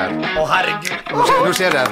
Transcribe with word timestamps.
her. 0.00 0.14
Å, 0.40 0.46
herregud. 0.48 0.92
Nå 1.12 1.26
skjer, 1.26 1.40
nå 1.44 1.52
skjer 1.56 1.72
det. 1.76 1.86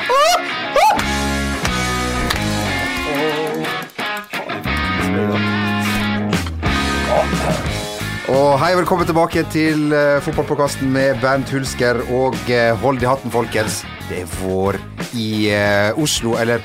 Og 8.29 8.59
hei, 8.61 8.75
velkommen 8.77 9.09
tilbake 9.09 9.43
til 9.53 9.89
uh, 9.95 10.19
Fotballpåkasten 10.25 10.91
med 10.93 11.17
Bernt 11.23 11.49
Hulsker. 11.55 12.03
Og 12.13 12.37
eh, 12.53 12.75
hold 12.83 13.01
i 13.03 13.09
hatten, 13.09 13.33
folkens. 13.33 13.81
Det 14.09 14.23
er 14.25 14.37
vår 14.43 14.77
i 15.17 15.49
eh, 15.53 15.97
Oslo, 16.01 16.37
eller 16.41 16.65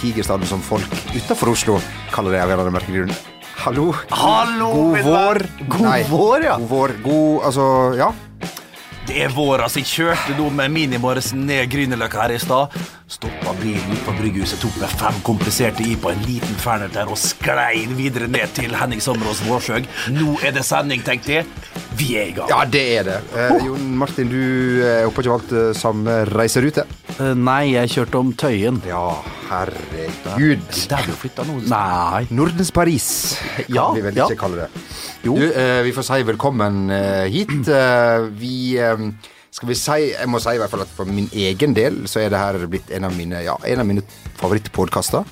Tigerstaden 0.00 0.48
som 0.48 0.60
folk 0.64 0.88
utafor 1.14 1.52
Oslo 1.52 1.78
kaller 2.12 2.34
det 2.34 2.42
av 2.42 2.50
en 2.50 2.56
eller 2.56 2.66
annen 2.66 2.76
merkelig 2.76 3.04
grunn. 3.04 3.14
Hallo. 3.64 3.86
Hallo, 4.12 4.68
God 4.74 4.96
min 4.96 5.06
vår. 5.06 5.40
venn. 5.44 5.68
God 5.72 5.86
Nei, 5.86 6.00
vår, 6.10 6.44
ja. 6.44 6.56
God 6.60 6.68
vår. 6.72 6.96
God 7.04 7.46
Altså, 7.48 7.66
ja. 8.00 8.08
Det 9.04 9.18
er 9.20 9.32
vår, 9.36 9.60
altså. 9.66 9.82
Jeg 9.82 9.90
kjørte 9.90 10.34
nå 10.38 10.46
med 10.56 10.72
minimorrisen 10.72 11.42
ned 11.44 11.68
Grünerløkka 11.72 12.22
her 12.24 12.32
i 12.34 12.38
stad. 12.40 12.72
Stoppa 13.12 13.52
bilen 13.60 13.98
på 14.06 14.14
bryggehuset, 14.16 14.62
tok 14.62 14.78
med 14.80 14.94
fem 14.96 15.18
kompliserte 15.26 15.84
i 15.84 15.92
på 16.00 16.08
en 16.10 16.22
liten 16.24 16.56
fernet 16.62 16.94
der 16.96 17.10
og 17.12 17.18
sklei 17.20 17.84
videre 17.98 18.30
ned 18.32 18.54
til 18.56 18.72
Henning 18.74 19.02
Sommerås 19.04 19.42
Vårsøg. 19.44 19.84
Nå 20.16 20.38
er 20.40 20.56
det 20.56 20.64
sending, 20.64 21.04
tenkte 21.04 21.36
jeg. 21.36 21.50
Vi 22.00 22.14
er 22.18 22.30
i 22.32 22.34
gang. 22.38 22.48
Ja, 22.50 22.62
det 22.64 22.84
er 22.96 23.06
det. 23.10 23.18
Eh, 23.36 23.66
Jon 23.68 23.84
Martin, 24.00 24.32
du 24.32 24.40
eh, 24.82 25.04
håper 25.04 25.26
ikke 25.28 25.36
valgt 25.36 25.54
samme 25.78 26.16
reiserute? 26.32 26.86
Eh, 27.18 27.34
Nei, 27.38 27.74
jeg 27.76 27.92
kjørte 27.98 28.18
om 28.24 28.32
Tøyen. 28.40 28.80
Ja, 28.88 29.04
herregud. 29.52 30.64
Der 30.90 31.06
du 31.06 31.14
flytta 31.20 31.44
nå. 31.46 31.60
Nei. 31.70 32.24
Nordens 32.34 32.72
Paris 32.74 33.10
kan 33.60 33.68
Ja, 33.76 33.90
vi 33.94 34.02
vel 34.08 34.16
ja. 34.18 34.26
ikke 34.32 34.40
kalle 34.46 34.64
det. 34.64 34.84
Jo. 35.24 35.38
Du, 35.40 35.44
eh, 35.56 35.80
vi 35.82 35.92
får 35.96 36.04
si 36.04 36.24
velkommen 36.28 36.90
eh, 36.92 37.26
hit. 37.32 37.52
Eh, 37.74 38.26
vi 38.36 38.76
skal 39.54 39.68
vi 39.68 39.74
si 39.78 39.96
Jeg 40.10 40.28
må 40.28 40.38
si 40.42 40.52
i 40.52 40.58
hvert 40.60 40.70
fall 40.70 40.82
at 40.84 40.90
for 40.92 41.08
min 41.08 41.30
egen 41.32 41.74
del 41.74 42.02
så 42.10 42.20
er 42.20 42.32
det 42.32 42.40
her 42.40 42.66
blitt 42.70 42.90
en 42.92 43.06
av 43.08 43.14
mine, 43.16 43.40
ja, 43.46 43.54
en 43.64 43.80
av 43.80 43.88
mine 43.88 44.04
favorittpodkaster. 44.40 45.24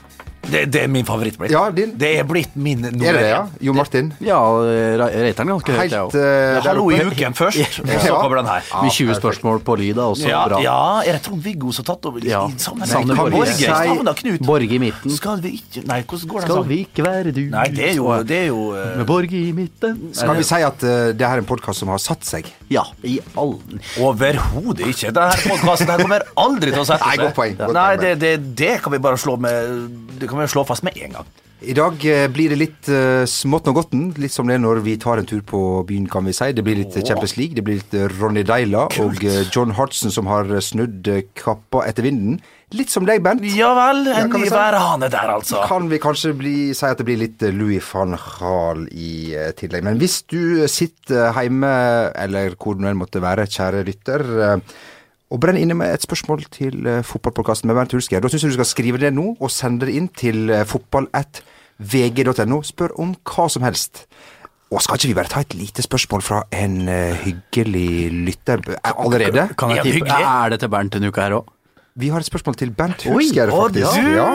Det, 0.43 0.65
det 0.75 0.83
er 0.83 0.89
min 0.91 1.07
favoritt 1.07 1.37
blitt. 1.39 1.53
Ja, 1.55 1.69
din. 1.71 1.93
Det 1.99 2.09
er 2.19 2.27
blitt 2.29 2.57
min 2.59 2.81
nummer 2.83 3.07
Er 3.09 3.17
det 3.17 3.23
det, 3.23 3.31
ja? 3.31 3.43
Jo 3.63 3.75
Martin? 3.77 4.13
Ja, 4.21 4.41
eh, 4.67 4.97
ra- 4.99 5.11
ganske 5.53 5.73
høyt, 5.73 5.81
Helt 5.81 5.93
jeg 5.93 6.01
òg. 6.01 6.15
eh, 6.19 6.61
Hallo 6.67 6.91
i 6.91 6.99
uken 6.99 7.35
først, 7.37 7.79
og 7.83 8.01
så 8.03 8.17
kommer 8.17 8.41
den 8.43 8.51
her. 8.51 8.63
Med 8.83 8.91
20 8.91 9.15
spørsmål 9.21 9.63
på 9.63 9.77
lyd, 9.79 9.97
også 10.03 10.29
Ja, 10.29 10.43
bra. 10.49 10.61
ja, 10.63 11.01
er 11.07 11.13
det 11.19 11.23
Trond 11.23 11.43
Viggo 11.43 11.73
som 11.73 11.85
har 11.87 11.95
tatt 11.95 12.07
over? 12.11 12.25
Ja. 12.27 12.43
Sammen 12.57 12.87
Savner 12.89 13.15
Borge. 13.17 13.31
Borge. 13.39 13.57
Jeg 13.59 14.17
Knut. 14.23 14.43
Borge 14.47 14.75
i 14.75 14.79
midten. 14.79 15.11
Skal 15.11 15.41
vi 15.43 15.57
ikke 15.61 15.87
Nei, 15.87 16.03
hvordan 16.03 16.29
går 16.29 16.41
den 16.41 16.51
Skal 16.51 16.65
vi 16.69 16.79
ikke 16.87 17.05
være 17.07 17.33
du 17.35 17.41
Nei, 17.53 17.67
det 17.75 17.89
er 17.91 17.95
jo, 17.97 18.09
det 18.23 18.37
er 18.37 18.47
jo 18.51 18.61
uh... 18.73 18.97
Med 18.99 19.07
Borge 19.07 19.39
i 19.39 19.53
midten. 19.57 19.99
Skal 20.15 20.37
vi 20.37 20.43
si 20.47 20.61
at 20.63 20.85
uh, 20.87 21.13
det 21.17 21.27
her 21.27 21.39
er 21.39 21.43
en 21.43 21.49
podkast 21.49 21.83
som 21.83 21.89
har 21.93 21.99
satt 22.03 22.27
seg? 22.29 22.49
Ja, 22.73 22.85
i 23.05 23.19
all 23.39 23.57
Overhodet 24.01 24.87
ikke. 24.93 25.13
Denne 25.15 25.39
podkasten 25.47 25.91
kommer 26.03 26.25
aldri 26.41 26.73
til 26.73 26.83
å 26.83 26.87
sette 26.89 27.07
Nei, 27.07 27.17
seg. 27.17 27.25
godt 27.27 27.39
poeng, 27.39 27.75
Nei, 27.77 27.91
det, 28.01 28.13
det, 28.23 28.33
det 28.59 28.73
kan 28.85 28.95
vi 28.95 29.01
bare 29.03 29.21
slå 29.21 29.37
med 29.41 30.19
Det 30.21 30.29
kan 30.35 30.45
vi 30.45 30.53
slå 30.53 30.67
fast 30.69 30.85
med 30.87 30.97
en 30.99 31.19
gang. 31.21 31.33
I 31.63 31.75
dag 31.79 32.01
eh, 32.11 32.25
blir 32.27 32.51
det 32.51 32.57
litt 32.59 32.89
uh, 32.91 33.23
smått 33.31 33.69
og 33.71 33.77
godten, 33.79 34.09
litt 34.19 34.35
som 34.35 34.49
det 34.51 34.57
er 34.57 34.63
når 34.65 34.81
vi 34.83 34.97
tar 34.99 35.21
en 35.21 35.29
tur 35.31 35.45
på 35.47 35.61
byen, 35.87 36.09
kan 36.11 36.27
vi 36.27 36.33
si. 36.35 36.49
Det 36.57 36.65
blir 36.67 36.81
litt 36.81 36.97
eh, 36.99 37.05
Champions 37.07 37.37
League, 37.39 37.55
det 37.55 37.63
blir 37.63 37.79
litt 37.79 37.95
Ronny 38.19 38.43
Deila 38.49 38.89
og 38.99 39.23
uh, 39.23 39.37
John 39.55 39.77
Hartson 39.79 40.11
som 40.11 40.27
har 40.27 40.51
snudd 40.65 41.07
kappa 41.39 41.85
etter 41.87 42.09
vinden. 42.09 42.41
Litt 42.75 42.91
som 42.91 43.07
deg, 43.07 43.23
Bent. 43.23 43.45
Ja 43.55 43.71
vel, 43.79 44.03
Ja, 44.09 44.25
en 44.25 44.33
kan 44.33 44.43
ny 44.43 44.49
si- 44.49 44.57
værhane 44.57 45.11
der, 45.13 45.35
altså. 45.37 45.61
Kan 45.71 45.87
vi 45.93 46.01
kanskje 46.03 46.33
bli, 46.35 46.57
si 46.75 46.89
at 46.89 46.99
det 46.99 47.07
blir 47.07 47.21
litt 47.21 47.45
Louis 47.55 47.85
van 47.93 48.17
Gaal 48.17 48.87
i 48.91 49.37
tillegg. 49.61 49.85
Men 49.87 50.01
hvis 50.03 50.23
du 50.33 50.65
sitter 50.73 51.31
hjemme, 51.37 51.71
eller 52.25 52.57
hvor 52.57 52.75
du 52.81 52.89
enn 52.89 52.99
måtte 52.99 53.23
være, 53.23 53.47
kjære 53.47 53.85
lytter, 53.87 54.25
og 55.33 55.41
brenn 55.41 55.57
inne 55.57 55.77
med 55.79 55.95
et 55.95 56.05
spørsmål 56.05 56.45
til 56.53 56.85
uh, 56.85 57.01
fotballpodkasten 57.07 57.71
med 57.71 57.79
Bernt 57.79 57.95
Hulsker, 57.97 58.21
da 58.21 58.29
syns 58.29 58.45
jeg 58.45 58.53
du 58.53 58.59
skal 58.59 58.69
skrive 58.69 59.01
det 59.01 59.15
nå, 59.17 59.31
og 59.41 59.53
sende 59.53 59.89
det 59.89 59.97
inn 59.97 60.11
til 60.13 60.53
uh, 60.53 60.61
fotball1vg.no. 60.69 62.61
Spør 62.69 62.93
om 63.01 63.15
hva 63.25 63.49
som 63.53 63.65
helst. 63.65 64.05
Og 64.73 64.81
skal 64.81 64.97
ikke 64.97 65.11
vi 65.11 65.17
bare 65.17 65.29
ta 65.33 65.43
et 65.45 65.55
lite 65.57 65.85
spørsmål 65.85 66.23
fra 66.25 66.39
en 66.57 66.89
eh, 66.89 67.19
hyggelig 67.27 68.09
lytter 68.25 68.63
eh, 68.73 68.93
allerede? 68.95 69.51
Kan 69.61 69.75
jeg 69.77 69.99
tippe? 69.99 70.17
Er 70.17 70.55
det 70.55 70.63
til 70.63 70.71
Bernt 70.73 70.95
denne 70.97 71.11
uka 71.13 71.27
her 71.27 71.35
òg? 71.37 71.51
Vi 72.01 72.09
har 72.09 72.25
et 72.25 72.29
spørsmål 72.29 72.57
til 72.57 72.73
Bernt 72.73 73.05
Hulsker, 73.05 73.53
faktisk. 73.53 73.99
Å, 74.01 74.15
Ja. 74.17 74.31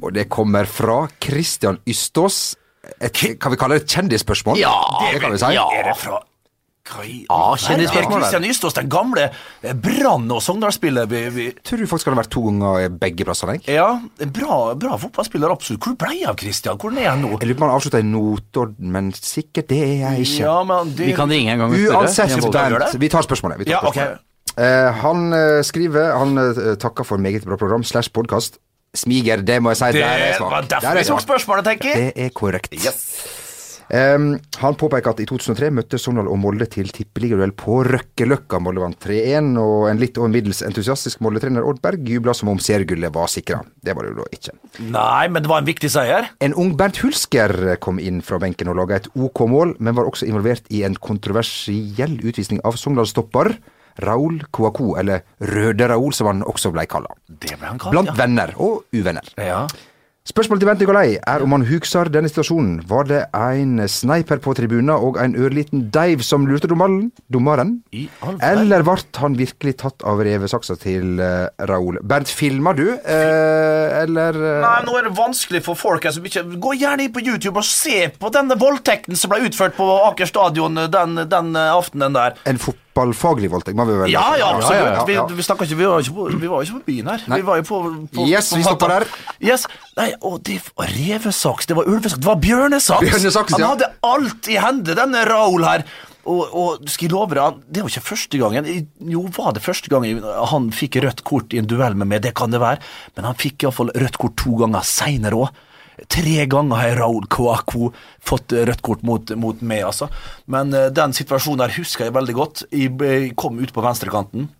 Og 0.00 0.12
det 0.14 0.28
kommer 0.32 0.64
fra 0.68 1.06
Christian 1.20 1.78
Ystås. 1.88 2.56
Et, 3.00 3.12
kan 3.40 3.52
vi 3.52 3.58
kalle 3.60 3.76
det 3.76 3.84
et 3.84 3.94
kjendisspørsmål? 3.96 4.56
Ja, 4.60 4.72
det 5.12 5.20
kan 5.20 5.32
vi 5.34 5.40
si. 5.40 5.52
Ja. 5.56 5.66
Er 5.76 5.90
det 5.90 5.96
fra 6.00 6.20
Ja, 6.86 7.40
kjendisspørsmål. 7.60 8.22
Kristian 8.22 8.46
Ystås, 8.48 8.76
den 8.76 8.90
gamle 8.92 9.28
eh, 9.28 9.74
Brann- 9.74 10.30
og 10.32 10.42
Sogndal-spiller. 10.44 11.08
Vi, 11.10 11.22
vi, 11.34 11.46
Tror 11.66 11.82
du 11.82 11.86
faktisk 11.90 12.10
han 12.10 12.16
har 12.16 12.22
vært 12.24 12.32
to 12.34 12.44
ganger 12.46 12.98
begge 13.02 13.26
plassene? 13.28 13.58
ja, 13.70 13.88
en 14.22 14.34
bra, 14.34 14.74
bra 14.78 14.98
fotballspiller, 15.02 15.52
absolutt. 15.52 15.82
Hvor 15.84 15.96
ble 16.00 16.20
av 16.30 16.38
Kristian? 16.40 16.78
Hvor 16.80 16.94
er 16.94 17.10
han 17.10 17.24
nå? 17.24 17.34
Jeg 17.36 17.50
lurer 17.50 17.58
på 17.58 17.66
om 17.66 17.70
han 17.70 17.80
avslutta 17.80 18.02
i 18.02 18.06
Notodden, 18.06 18.92
men 18.94 19.10
sikkert 19.16 19.70
det 19.72 19.82
er 19.82 19.96
jeg 20.04 20.28
ikke. 20.28 20.44
Ja, 20.46 20.56
men 20.68 20.94
det, 20.94 21.10
Vi 21.10 21.16
kan 21.18 21.32
ringe 21.32 21.52
en 21.56 21.64
gang 21.64 21.74
og 21.74 21.80
spørre. 21.80 22.06
Uansett, 22.06 22.36
Jan 22.36 23.00
vi 23.06 23.12
tar 23.12 23.26
spørsmålet. 23.26 23.60
Vi 23.60 23.68
tar 23.68 23.76
Ja, 23.76 23.82
spørsmålet. 23.82 24.22
Okay. 24.22 24.22
Uh, 24.56 24.88
han 25.02 25.26
uh, 25.36 25.60
skriver 25.68 26.14
Han 26.16 26.38
uh, 26.40 26.76
takker 26.80 27.04
for 27.04 27.20
meget 27.20 27.44
bra 27.44 27.58
program 27.60 27.84
slash 27.84 28.08
podkast. 28.14 28.56
Smiger, 28.96 29.42
det 29.44 29.58
må 29.60 29.74
jeg 29.74 29.82
si. 29.82 29.90
Det 29.92 30.00
der 30.00 30.06
er 30.08 30.30
jeg 30.30 30.40
var 30.40 30.64
derfor 30.70 30.88
er 30.88 31.02
vi 31.02 31.08
tok 31.10 31.20
spørsmålet, 31.20 31.66
tenker 31.68 31.90
jeg. 31.90 32.06
Det 32.16 32.24
er 32.24 32.32
korrekt. 32.32 32.72
Yes. 32.72 33.45
Um, 33.86 34.32
han 34.58 34.74
påpeker 34.78 35.12
at 35.12 35.20
i 35.22 35.26
2003 35.28 35.68
møtte 35.74 35.98
Sogndal 36.00 36.26
og 36.30 36.40
Molde 36.42 36.66
til 36.70 36.88
tippeligaduell 36.94 37.52
på 37.54 37.78
Røkkeløkka. 37.86 38.58
Molde 38.62 38.82
vant 38.82 38.98
3-1, 39.02 39.52
og 39.62 39.86
en 39.90 40.00
litt 40.02 40.18
over 40.18 40.32
middels 40.32 40.64
entusiastisk 40.66 41.22
Molde-trener 41.22 41.66
Odd 41.66 41.78
Berg 41.84 42.08
jubla 42.10 42.34
som 42.34 42.50
om 42.50 42.60
seriegullet 42.62 43.14
var 43.14 43.30
sikra. 43.30 43.60
Det 43.78 43.94
var 43.94 44.06
det 44.06 44.14
jo 44.14 44.24
da 44.24 44.26
ikke. 44.38 44.56
Nei, 44.90 45.28
men 45.30 45.44
det 45.44 45.52
var 45.52 45.62
en 45.62 45.70
viktig 45.70 45.92
seier. 45.92 46.32
En 46.42 46.56
ung 46.58 46.74
Bernt 46.78 46.98
Hulsker 47.04 47.76
kom 47.82 48.02
inn 48.02 48.20
fra 48.26 48.40
benken 48.42 48.72
og 48.72 48.80
laga 48.80 48.98
et 48.98 49.08
OK 49.14 49.46
mål, 49.50 49.76
men 49.78 49.96
var 49.96 50.10
også 50.10 50.26
involvert 50.26 50.66
i 50.74 50.82
en 50.88 50.98
kontroversiell 50.98 52.18
utvisning 52.26 52.62
av 52.66 52.78
Sogndal-stopper 52.80 53.54
Raoul 54.02 54.42
Kouakou, 54.52 54.96
eller 55.00 55.22
Røde 55.40 55.88
Raoul 55.88 56.14
som 56.14 56.28
han 56.30 56.42
også 56.46 56.72
blei 56.74 56.86
kalla. 56.90 57.14
Ble 57.28 57.56
han 57.62 57.78
kalt, 57.80 57.94
Blant 57.94 58.12
ja. 58.12 58.16
venner 58.18 58.52
og 58.60 58.84
uvenner. 58.92 59.30
Ja. 59.40 59.64
Spørsmålet 60.26 60.64
til 60.64 60.66
Bent 60.66 60.80
Nikolai 60.82 61.18
er 61.22 61.42
om 61.44 61.52
han 61.54 61.64
husker 61.68 62.08
denne 62.10 62.26
situasjonen. 62.26 62.80
Var 62.90 63.06
det 63.06 63.18
en 63.30 63.78
sniper 63.86 64.40
på 64.42 64.56
tribunen 64.58 64.90
og 64.90 65.20
en 65.22 65.36
ørliten 65.38 65.84
deiv 65.94 66.24
som 66.26 66.48
lurte 66.50 66.66
dommeren? 66.66 67.12
dommeren? 67.30 67.76
I 67.94 68.08
all. 68.26 68.34
Eller 68.42 68.82
ble 68.82 68.96
han 69.20 69.36
virkelig 69.38 69.76
tatt 69.84 70.02
av 70.02 70.22
revesaksa 70.26 70.74
til 70.82 71.22
uh, 71.22 71.46
Raoul? 71.70 72.00
Bernt, 72.02 72.32
filma 72.32 72.74
du, 72.74 72.88
uh, 72.90 74.00
eller 74.00 74.34
uh... 74.40 74.48
Nei, 74.64 74.80
nå 74.88 74.96
er 74.98 75.06
det 75.06 75.14
vanskelig 75.14 75.62
for 75.68 75.78
folk 75.78 76.08
her 76.08 76.16
som 76.16 76.26
ikke 76.26 76.42
Gå 76.62 76.74
gjerne 76.80 77.06
inn 77.06 77.14
på 77.14 77.22
YouTube 77.22 77.60
og 77.62 77.68
se 77.68 78.08
på 78.18 78.32
denne 78.34 78.58
voldtekten 78.58 79.14
som 79.18 79.30
ble 79.30 79.44
utført 79.46 79.78
på 79.78 79.86
Aker 80.08 80.26
stadion 80.26 80.82
den, 80.90 81.22
den 81.30 81.54
aftenen 81.54 82.18
der. 82.18 82.34
En 82.50 82.58
fotballfaglig 82.96 83.50
voldtekt, 83.52 83.76
må 83.76 83.86
vi 83.88 83.96
vel 84.00 84.12
Ja, 84.12 84.24
ja, 84.40 84.50
absolutt. 84.54 84.78
ja, 84.78 84.86
ja, 84.86 84.94
ja. 84.96 85.04
Vi, 85.04 85.36
vi, 85.36 85.44
ikke, 85.44 85.76
vi, 85.76 85.84
var 85.84 86.00
ikke 86.02 86.16
på, 86.16 86.26
vi 86.32 86.50
var 86.50 86.64
ikke 86.64 86.78
på 86.78 86.88
byen 86.88 87.12
her. 87.12 87.24
Nei. 87.28 87.38
Vi 87.42 87.46
var 87.46 87.60
jo 87.60 87.66
på, 87.68 87.80
på 88.16 88.26
Yes, 88.30 88.50
på 88.50 88.60
vi 88.60 88.66
stoppa 88.66 88.90
der. 88.94 89.06
Yes. 89.44 89.66
Nei, 89.98 90.10
og 90.24 90.40
det 90.46 90.58
var 90.72 90.92
revesaks, 90.96 91.68
det 91.68 91.76
var 91.78 91.88
ulvesaks, 91.90 92.20
det 92.22 92.30
var 92.30 92.40
bjørnesaks. 92.42 93.06
Bjørnesaks, 93.06 93.56
han 93.56 93.66
hadde 93.74 93.90
alt 94.06 94.50
i 94.52 94.58
hende, 94.62 94.96
denne 94.98 95.24
Raoul 95.28 95.66
her. 95.68 95.86
Og, 96.26 96.42
og 96.58 96.88
skal 96.90 97.06
jeg 97.06 97.12
love 97.14 97.36
deg, 97.38 97.60
det 97.70 97.84
var 97.84 97.92
ikke 97.92 98.02
første 98.02 98.38
gangen 98.40 98.66
Jo, 99.12 99.20
var 99.36 99.52
det 99.54 99.60
første 99.62 99.86
gangen 99.92 100.24
han 100.50 100.64
fikk 100.74 100.98
rødt 101.04 101.22
kort 101.28 101.54
i 101.54 101.60
en 101.62 101.68
duell 101.70 101.94
med 101.94 102.10
meg, 102.10 102.24
det 102.24 102.32
kan 102.34 102.50
det 102.50 102.58
være, 102.58 102.82
men 103.14 103.28
han 103.28 103.38
fikk 103.38 103.62
iallfall 103.62 103.92
rødt 103.94 104.18
kort 104.18 104.34
to 104.42 104.56
ganger 104.58 104.82
seinere 104.82 105.38
òg. 105.46 105.62
Tre 106.12 106.44
ganger 106.50 106.76
har 106.76 106.98
Raoul 107.00 107.24
Kouakou 107.32 107.88
fått 108.20 108.52
eh, 108.52 108.66
rødt 108.68 108.84
kort 108.84 109.04
mot, 109.06 109.32
mot 109.40 109.62
meg, 109.64 109.86
altså. 109.88 110.10
Men 110.52 110.74
uh, 110.76 110.90
den 110.92 111.16
situasjonen 111.16 111.64
der 111.64 111.76
husker 111.78 112.08
jeg 112.08 112.16
veldig 112.16 112.36
godt. 112.36 112.64
Jeg, 112.70 112.92
jeg 113.00 113.32
kom 113.40 113.56
ut 113.62 113.72
på 113.72 113.84
venstrekanten. 113.84 114.50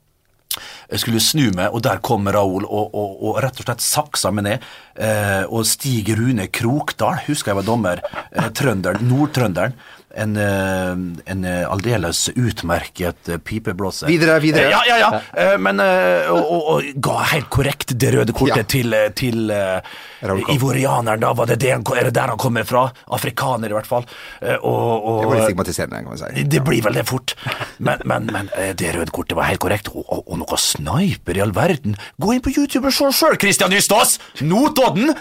Jeg 0.90 1.02
skulle 1.02 1.20
snu 1.22 1.50
meg, 1.56 1.74
og 1.74 1.82
der 1.84 2.00
kom 2.04 2.28
Raoul 2.32 2.64
og, 2.64 2.94
og, 2.94 3.16
og 3.28 3.40
rett 3.44 3.58
og 3.60 3.66
slett 3.66 3.84
saksa 3.84 4.32
meg 4.34 4.46
ned. 4.46 4.66
Eh, 4.96 5.44
og 5.50 5.66
Stig 5.68 6.08
Rune 6.16 6.48
Krokdal, 6.48 7.20
husker 7.26 7.52
jeg 7.52 7.60
var 7.60 7.66
dommer, 7.66 8.02
eh, 8.30 8.48
trønderen, 8.56 9.04
nordtrønderen. 9.10 9.76
En, 10.16 10.36
eh, 10.40 10.92
en 11.32 11.44
eh, 11.44 11.64
aldeles 11.68 12.30
utmerket 12.32 13.28
eh, 13.28 13.36
pipeblåser. 13.36 14.08
Videre, 14.08 14.38
videre. 14.40 14.70
Ja, 14.72 14.80
ja, 14.88 14.96
ja. 15.02 15.56
Men 15.60 15.80
og, 15.82 16.40
og, 16.40 16.70
og 16.72 17.02
ga 17.04 17.16
helt 17.34 17.50
korrekt 17.52 17.92
det 18.00 18.14
røde 18.14 18.32
kortet 18.36 18.56
Ja. 18.56 18.64
til, 18.64 18.94
til 19.18 19.50
uh, 19.52 19.82
ivorianeren, 20.54 21.20
da. 21.20 21.34
Var 21.36 21.50
det, 21.52 21.58
det 21.60 21.74
han, 21.74 21.84
er 21.98 22.08
det 22.08 22.14
der 22.16 22.32
han 22.32 22.40
kommer 22.40 22.64
fra? 22.64 22.86
Afrikaner, 23.12 23.68
i 23.68 23.76
hvert 23.76 23.88
fall. 23.90 24.06
Og, 24.62 25.20
Det 25.20 25.28
var 25.28 25.36
litt 25.36 25.50
stigmatiserende, 25.50 26.02
kan 26.06 26.14
man 26.14 26.22
si. 26.22 26.46
det 26.56 26.64
blir 26.64 26.82
vel 26.86 26.96
det 26.96 27.04
fort. 27.08 27.36
Men, 27.78 28.00
men, 28.08 28.30
men 28.32 28.50
det 28.78 28.94
røde 28.96 29.12
kortet 29.12 29.36
var 29.36 29.50
helt 29.50 29.60
korrekt. 29.60 29.92
Og, 29.92 30.32
noe 30.40 30.60
sniper 30.60 31.36
i 31.36 31.44
all 31.44 31.52
verden. 31.56 31.98
Gå 32.22 32.36
inn 32.36 32.44
på 32.44 32.54
YouTube 32.56 32.88
og 32.88 32.96
se 32.96 33.12
sjøl, 33.20 33.36
Christian 33.42 33.76
Ystås! 33.76 34.16
Notodden! 34.40 35.12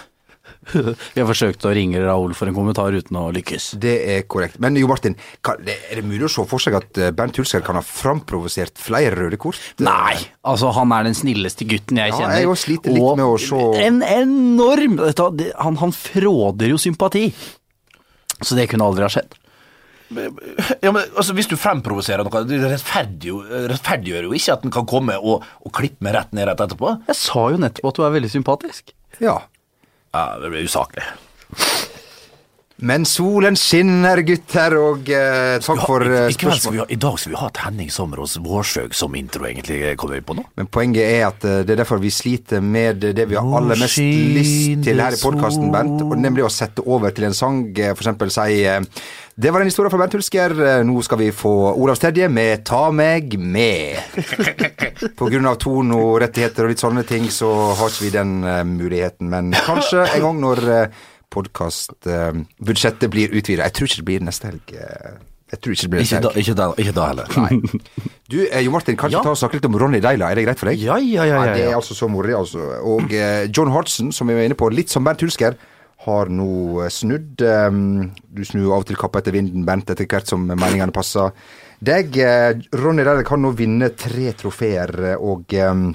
Vi 1.14 1.20
har 1.20 1.28
forsøkt 1.28 1.64
å 1.68 1.72
ringe 1.76 2.00
Raoul 2.02 2.34
for 2.36 2.50
en 2.50 2.56
kommentar 2.56 2.94
uten 2.96 3.18
å 3.20 3.28
lykkes. 3.36 3.68
Det 3.82 3.94
er 4.16 4.24
korrekt. 4.30 4.58
Men 4.62 4.76
Jo 4.80 4.88
Martin, 4.90 5.14
kan, 5.46 5.60
er 5.66 6.00
det 6.00 6.04
mulig 6.06 6.26
å 6.26 6.32
se 6.32 6.44
for 6.50 6.62
seg 6.62 6.76
at 6.80 6.98
eh, 7.00 7.12
Bernt 7.16 7.38
Hulsker 7.38 7.62
kan 7.66 7.78
ha 7.78 7.84
framprovosert 7.86 8.76
flere 8.82 9.14
røde 9.18 9.38
kort? 9.40 9.60
Nei! 9.84 10.16
Altså, 10.46 10.72
han 10.76 10.92
er 10.96 11.06
den 11.08 11.16
snilleste 11.18 11.66
gutten 11.70 12.00
jeg 12.02 12.12
Ja, 12.14 12.18
kjenner. 12.18 12.42
jeg 12.42 12.60
sliter 12.64 12.94
litt 12.96 13.18
med 13.22 13.26
å 13.26 13.38
se- 13.40 13.86
En 13.86 14.02
enorm 14.02 14.98
han, 15.06 15.76
han 15.82 15.92
fråder 15.96 16.72
jo 16.74 16.78
sympati. 16.82 17.28
Så 18.42 18.54
det 18.58 18.68
kunne 18.68 18.84
aldri 18.84 19.06
ha 19.06 19.12
skjedd. 19.12 19.34
Ja, 20.82 20.92
men 20.94 21.02
altså, 21.18 21.34
Hvis 21.34 21.48
du 21.50 21.56
fremprovoserer 21.58 22.22
noe, 22.26 22.42
det 22.46 22.60
rettferdiggjør, 22.62 23.66
rettferdiggjør 23.72 24.28
jo 24.28 24.36
ikke 24.38 24.54
at 24.54 24.62
den 24.66 24.74
kan 24.74 24.86
komme 24.86 25.16
og, 25.18 25.42
og 25.66 25.72
klippe 25.74 26.04
meg 26.06 26.14
rett 26.14 26.34
ned 26.36 26.46
rett 26.50 26.62
etterpå. 26.62 26.92
Jeg 27.08 27.18
sa 27.18 27.46
jo 27.54 27.58
nettopp 27.62 27.90
at 27.90 27.98
du 27.98 28.04
er 28.06 28.14
veldig 28.14 28.30
sympatisk. 28.30 28.92
Ja. 29.22 29.40
Ja, 30.16 30.38
Det 30.38 30.50
blir 30.50 30.60
usaklig. 30.60 31.04
Men 32.76 33.06
solen 33.08 33.56
skinner, 33.56 34.20
gutter, 34.20 34.74
og 34.76 35.08
eh, 35.08 35.54
takk 35.64 35.78
for 35.88 36.02
eh, 36.04 36.26
I, 36.28 36.34
i, 36.36 36.76
ha, 36.76 36.84
dag 37.00 37.14
skal 37.16 37.32
vi 37.32 37.38
ha 37.40 37.46
et 37.48 37.60
Henning 37.64 37.88
Sommerås 37.92 38.34
Vårsøg 38.44 38.92
som 38.96 39.16
intro, 39.16 39.46
egentlig, 39.48 39.94
kommer 39.96 40.18
vi 40.18 40.24
på 40.28 40.36
nå. 40.36 40.44
Men 40.60 40.68
poenget 40.68 41.08
er 41.08 41.24
at 41.30 41.46
eh, 41.48 41.62
det 41.64 41.72
er 41.72 41.80
derfor 41.80 42.02
vi 42.02 42.12
sliter 42.12 42.60
med 42.60 43.00
det 43.16 43.26
vi 43.30 43.38
har 43.38 43.48
aller 43.48 43.80
mest 43.80 43.96
lyst 43.96 44.84
til 44.84 45.00
her 45.00 45.16
i 45.16 45.22
podkasten, 45.22 45.70
Bent. 45.72 46.04
og 46.04 46.18
nemlig 46.20 46.44
å 46.44 46.52
sette 46.52 46.84
over 46.84 47.16
til 47.16 47.30
en 47.30 47.38
sang, 47.38 47.64
eh, 47.72 47.94
for 47.96 48.04
eksempel 48.04 48.34
si 48.34 48.60
Det 49.36 49.50
var 49.52 49.60
en 49.60 49.68
historie 49.68 49.92
fra 49.92 50.00
Bent 50.00 50.14
Hulsker. 50.16 50.52
Nå 50.84 51.00
skal 51.04 51.20
vi 51.20 51.32
få 51.32 51.50
Olavs 51.76 52.00
Terje 52.00 52.28
med 52.28 52.64
'Ta 52.64 52.90
meg 52.90 53.36
med'. 53.40 54.00
På 55.16 55.28
grunn 55.28 55.48
av 55.48 55.58
tonorettigheter 55.60 56.64
og 56.64 56.72
litt 56.72 56.80
sånne 56.80 57.04
ting, 57.04 57.28
så 57.28 57.74
har 57.76 57.88
ikke 57.88 58.04
vi 58.04 58.16
den 58.16 58.40
muligheten. 58.76 59.28
Men 59.28 59.52
kanskje 59.52 60.08
en 60.08 60.24
gang 60.24 60.40
når 60.40 60.88
podkastbudsjettet 61.34 63.10
blir 63.12 63.32
utvida. 63.36 63.64
Jeg 63.66 63.72
tror 63.76 63.88
ikke 63.90 64.02
det 64.02 64.08
blir 64.10 64.26
neste 64.26 64.50
helg. 64.50 64.72
eh, 64.76 65.16
Jeg 65.52 65.60
tror 65.62 65.72
ikke 65.76 65.82
det 65.86 65.90
blir 65.90 66.00
neste 66.02 66.16
helg. 66.20 66.36
ikke 66.42 66.54
da, 66.58 66.66
ikke 66.82 66.94
da 66.96 67.06
heller. 67.06 67.26
Nei. 67.36 67.60
Du, 68.28 68.38
eh, 68.50 68.60
Jo 68.64 68.70
Martin, 68.74 68.96
kanskje 68.96 69.18
Ja. 69.18 69.22
ta 69.22 69.30
og 69.30 69.36
snakke 69.38 69.54
litt 69.60 69.64
om 69.68 69.76
Ronny 69.78 70.00
Deila. 70.00 70.30
Er 70.30 70.34
det 70.34 70.44
greit 70.46 70.58
for 70.58 70.66
deg? 70.70 70.78
Ja, 70.82 70.96
ja, 70.98 71.24
ja, 71.24 71.44
ja, 71.44 71.54
Det 71.54 71.64
er 71.68 71.74
altså 71.76 71.94
så 71.94 72.08
moro, 72.10 72.38
altså. 72.40 72.58
Og 72.84 73.12
eh, 73.12 73.46
John 73.54 73.70
Hodgson, 73.70 74.12
som 74.12 74.26
vi 74.26 74.34
var 74.34 74.42
inne 74.48 74.56
på, 74.58 74.70
litt 74.74 74.88
som 74.90 75.04
Bernt 75.04 75.20
Hulsker, 75.22 75.54
har 76.06 76.26
nå 76.28 76.88
snudd. 76.90 77.40
Um, 77.42 78.12
du 78.32 78.42
snur 78.44 78.72
av 78.74 78.80
og 78.82 78.86
til 78.86 78.96
kappa 78.96 79.18
etter 79.22 79.32
vinden, 79.32 79.64
Bernt, 79.64 79.88
etter 79.90 80.06
hvert 80.06 80.26
som 80.28 80.44
meningene 80.46 80.92
passer 80.92 81.32
deg. 81.82 82.14
Ronny 82.74 83.02
Deila 83.02 83.22
kan 83.26 83.40
nå 83.42 83.50
vinne 83.56 83.88
tre 83.96 84.32
trofeer, 84.38 85.16
og 85.18 85.50
um, 85.54 85.94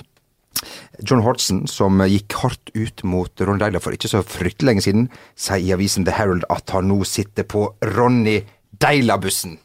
John 1.04 1.22
Hortson, 1.26 1.64
som 1.68 1.98
gikk 2.06 2.34
hardt 2.42 2.72
ut 2.76 3.04
mot 3.04 3.30
Ronny 3.42 3.60
Deila 3.60 3.80
for 3.82 3.92
ikke 3.96 4.10
så 4.12 4.22
fryktelig 4.24 4.68
lenge 4.70 4.84
siden, 4.86 5.10
sier 5.36 5.64
i 5.66 5.74
avisen 5.76 6.06
The 6.06 6.12
Herald 6.18 6.44
at 6.50 6.70
han 6.76 6.88
nå 6.92 7.02
sitter 7.06 7.44
på 7.44 7.68
Ronny 7.96 8.42
Deila-bussen. 8.82 9.58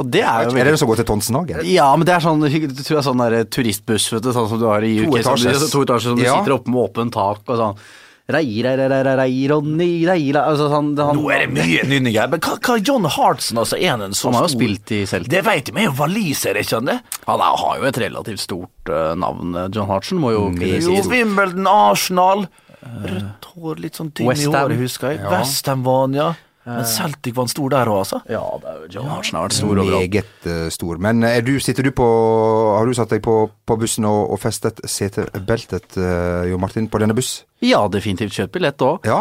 Og 0.00 0.06
det 0.08 0.22
er 0.22 0.44
jo 0.46 0.56
Er 0.56 0.64
det 0.70 0.78
som 0.78 0.88
går 0.88 1.00
til 1.02 1.04
Tonsen 1.08 1.34
òg? 1.36 1.50
ja, 1.66 1.88
men 1.98 2.06
det 2.06 2.14
er 2.14 2.20
sånn, 2.22 2.40
det 2.40 2.84
tror 2.86 3.00
jeg, 3.00 3.04
sånn 3.04 3.18
der 3.24 3.44
turistbuss, 3.44 4.06
vet 4.12 4.22
du, 4.22 4.30
sånn 4.32 4.48
som 4.48 4.58
du 4.60 4.66
har 4.70 4.82
i 4.86 4.92
To 5.02 5.10
UK. 5.10 5.22
sånn- 5.24 5.38
etasjes. 5.42 5.70
To 5.72 5.82
etasjer 5.82 6.08
som 6.14 6.16
du 6.16 6.22
Ja. 6.24 6.38
sitter 6.38 6.54
oppe 6.54 6.68
med 6.70 6.78
åpent 6.94 7.12
tak 7.12 7.40
og 7.48 7.58
sånn. 7.58 7.76
Rei, 8.34 8.46
rei, 8.64 8.74
rei, 8.78 8.86
rei, 8.92 9.00
rei, 9.06 9.16
rei, 9.20 9.36
Ronny, 9.50 9.90
rei, 10.08 10.22
rei, 10.30 10.42
altså 10.42 10.70
han, 10.72 10.92
han, 10.98 11.18
Nå 11.18 11.28
er 11.34 11.44
det 11.44 11.50
mye 11.56 11.84
nynning 11.90 12.16
her. 12.16 12.30
Men 12.32 12.42
hva, 12.44 12.56
hva 12.62 12.78
John 12.78 13.08
Hartson, 13.10 13.60
altså, 13.62 13.78
er 13.80 13.94
han 13.94 14.06
en 14.06 14.16
så 14.16 14.30
Han 14.30 14.40
har 14.40 14.48
jo 14.48 14.54
spilt 14.54 14.94
i 14.96 15.02
Celtic. 15.10 15.32
Det 15.32 15.44
vet 15.46 15.70
vi, 15.70 15.76
men 15.76 15.86
er 15.86 15.90
jo 15.90 15.98
waliser, 16.00 16.54
er 16.54 16.66
ikke 16.66 16.80
han 16.80 16.90
det? 16.92 16.98
Han 17.26 17.44
er, 17.44 17.60
har 17.64 17.78
jo 17.80 17.90
et 17.90 18.02
relativt 18.04 18.44
stort 18.46 18.92
uh, 18.92 19.12
navn, 19.18 19.54
eh, 19.54 19.70
John 19.74 19.90
Hartson, 19.90 20.22
må 20.22 20.34
jo 20.36 20.48
mm. 20.54 20.66
Jo, 20.70 20.82
sies. 20.90 21.10
Wimbledon, 21.10 21.70
Arsenal 21.70 22.46
Rødt 22.80 23.50
hår, 23.54 23.80
litt 23.84 23.98
sånn 23.98 24.08
tynn 24.16 24.30
i 24.32 24.46
håret, 24.48 24.78
husker 24.80 25.12
jeg. 25.12 25.20
Ja. 26.16 26.32
Men 26.68 26.84
Celtic 26.84 27.34
var 27.36 27.46
en 27.46 27.52
stor 27.52 27.72
der 27.72 27.88
òg, 27.88 28.02
altså. 28.02 28.20
Ja, 28.28 28.42
det 28.60 28.68
er 28.68 28.80
jo 28.82 28.88
John 28.96 29.08
Hartson 29.08 29.38
har 29.38 29.46
vært 29.48 29.56
stor 29.56 29.70
overalt. 29.72 30.10
Meget 30.12 30.48
eh, 30.52 30.66
stor. 30.74 30.98
Men 31.00 31.24
er 31.24 31.40
du, 31.46 31.54
sitter 31.62 31.86
du 31.86 31.92
på 31.96 32.08
Har 32.76 32.88
du 32.88 32.96
satt 32.96 33.14
deg 33.14 33.22
på, 33.24 33.36
på 33.66 33.76
bussen 33.80 34.04
og, 34.08 34.34
og 34.34 34.40
festet 34.42 34.82
setebeltet, 34.84 35.96
uh, 35.96 36.44
Jo 36.50 36.60
Martin, 36.60 36.90
på 36.90 37.00
denne 37.00 37.16
buss? 37.16 37.40
Ja, 37.64 37.82
definitivt 37.92 38.32
kjøpt 38.32 38.54
billett 38.54 38.80
òg. 38.80 39.04
Ja. 39.04 39.18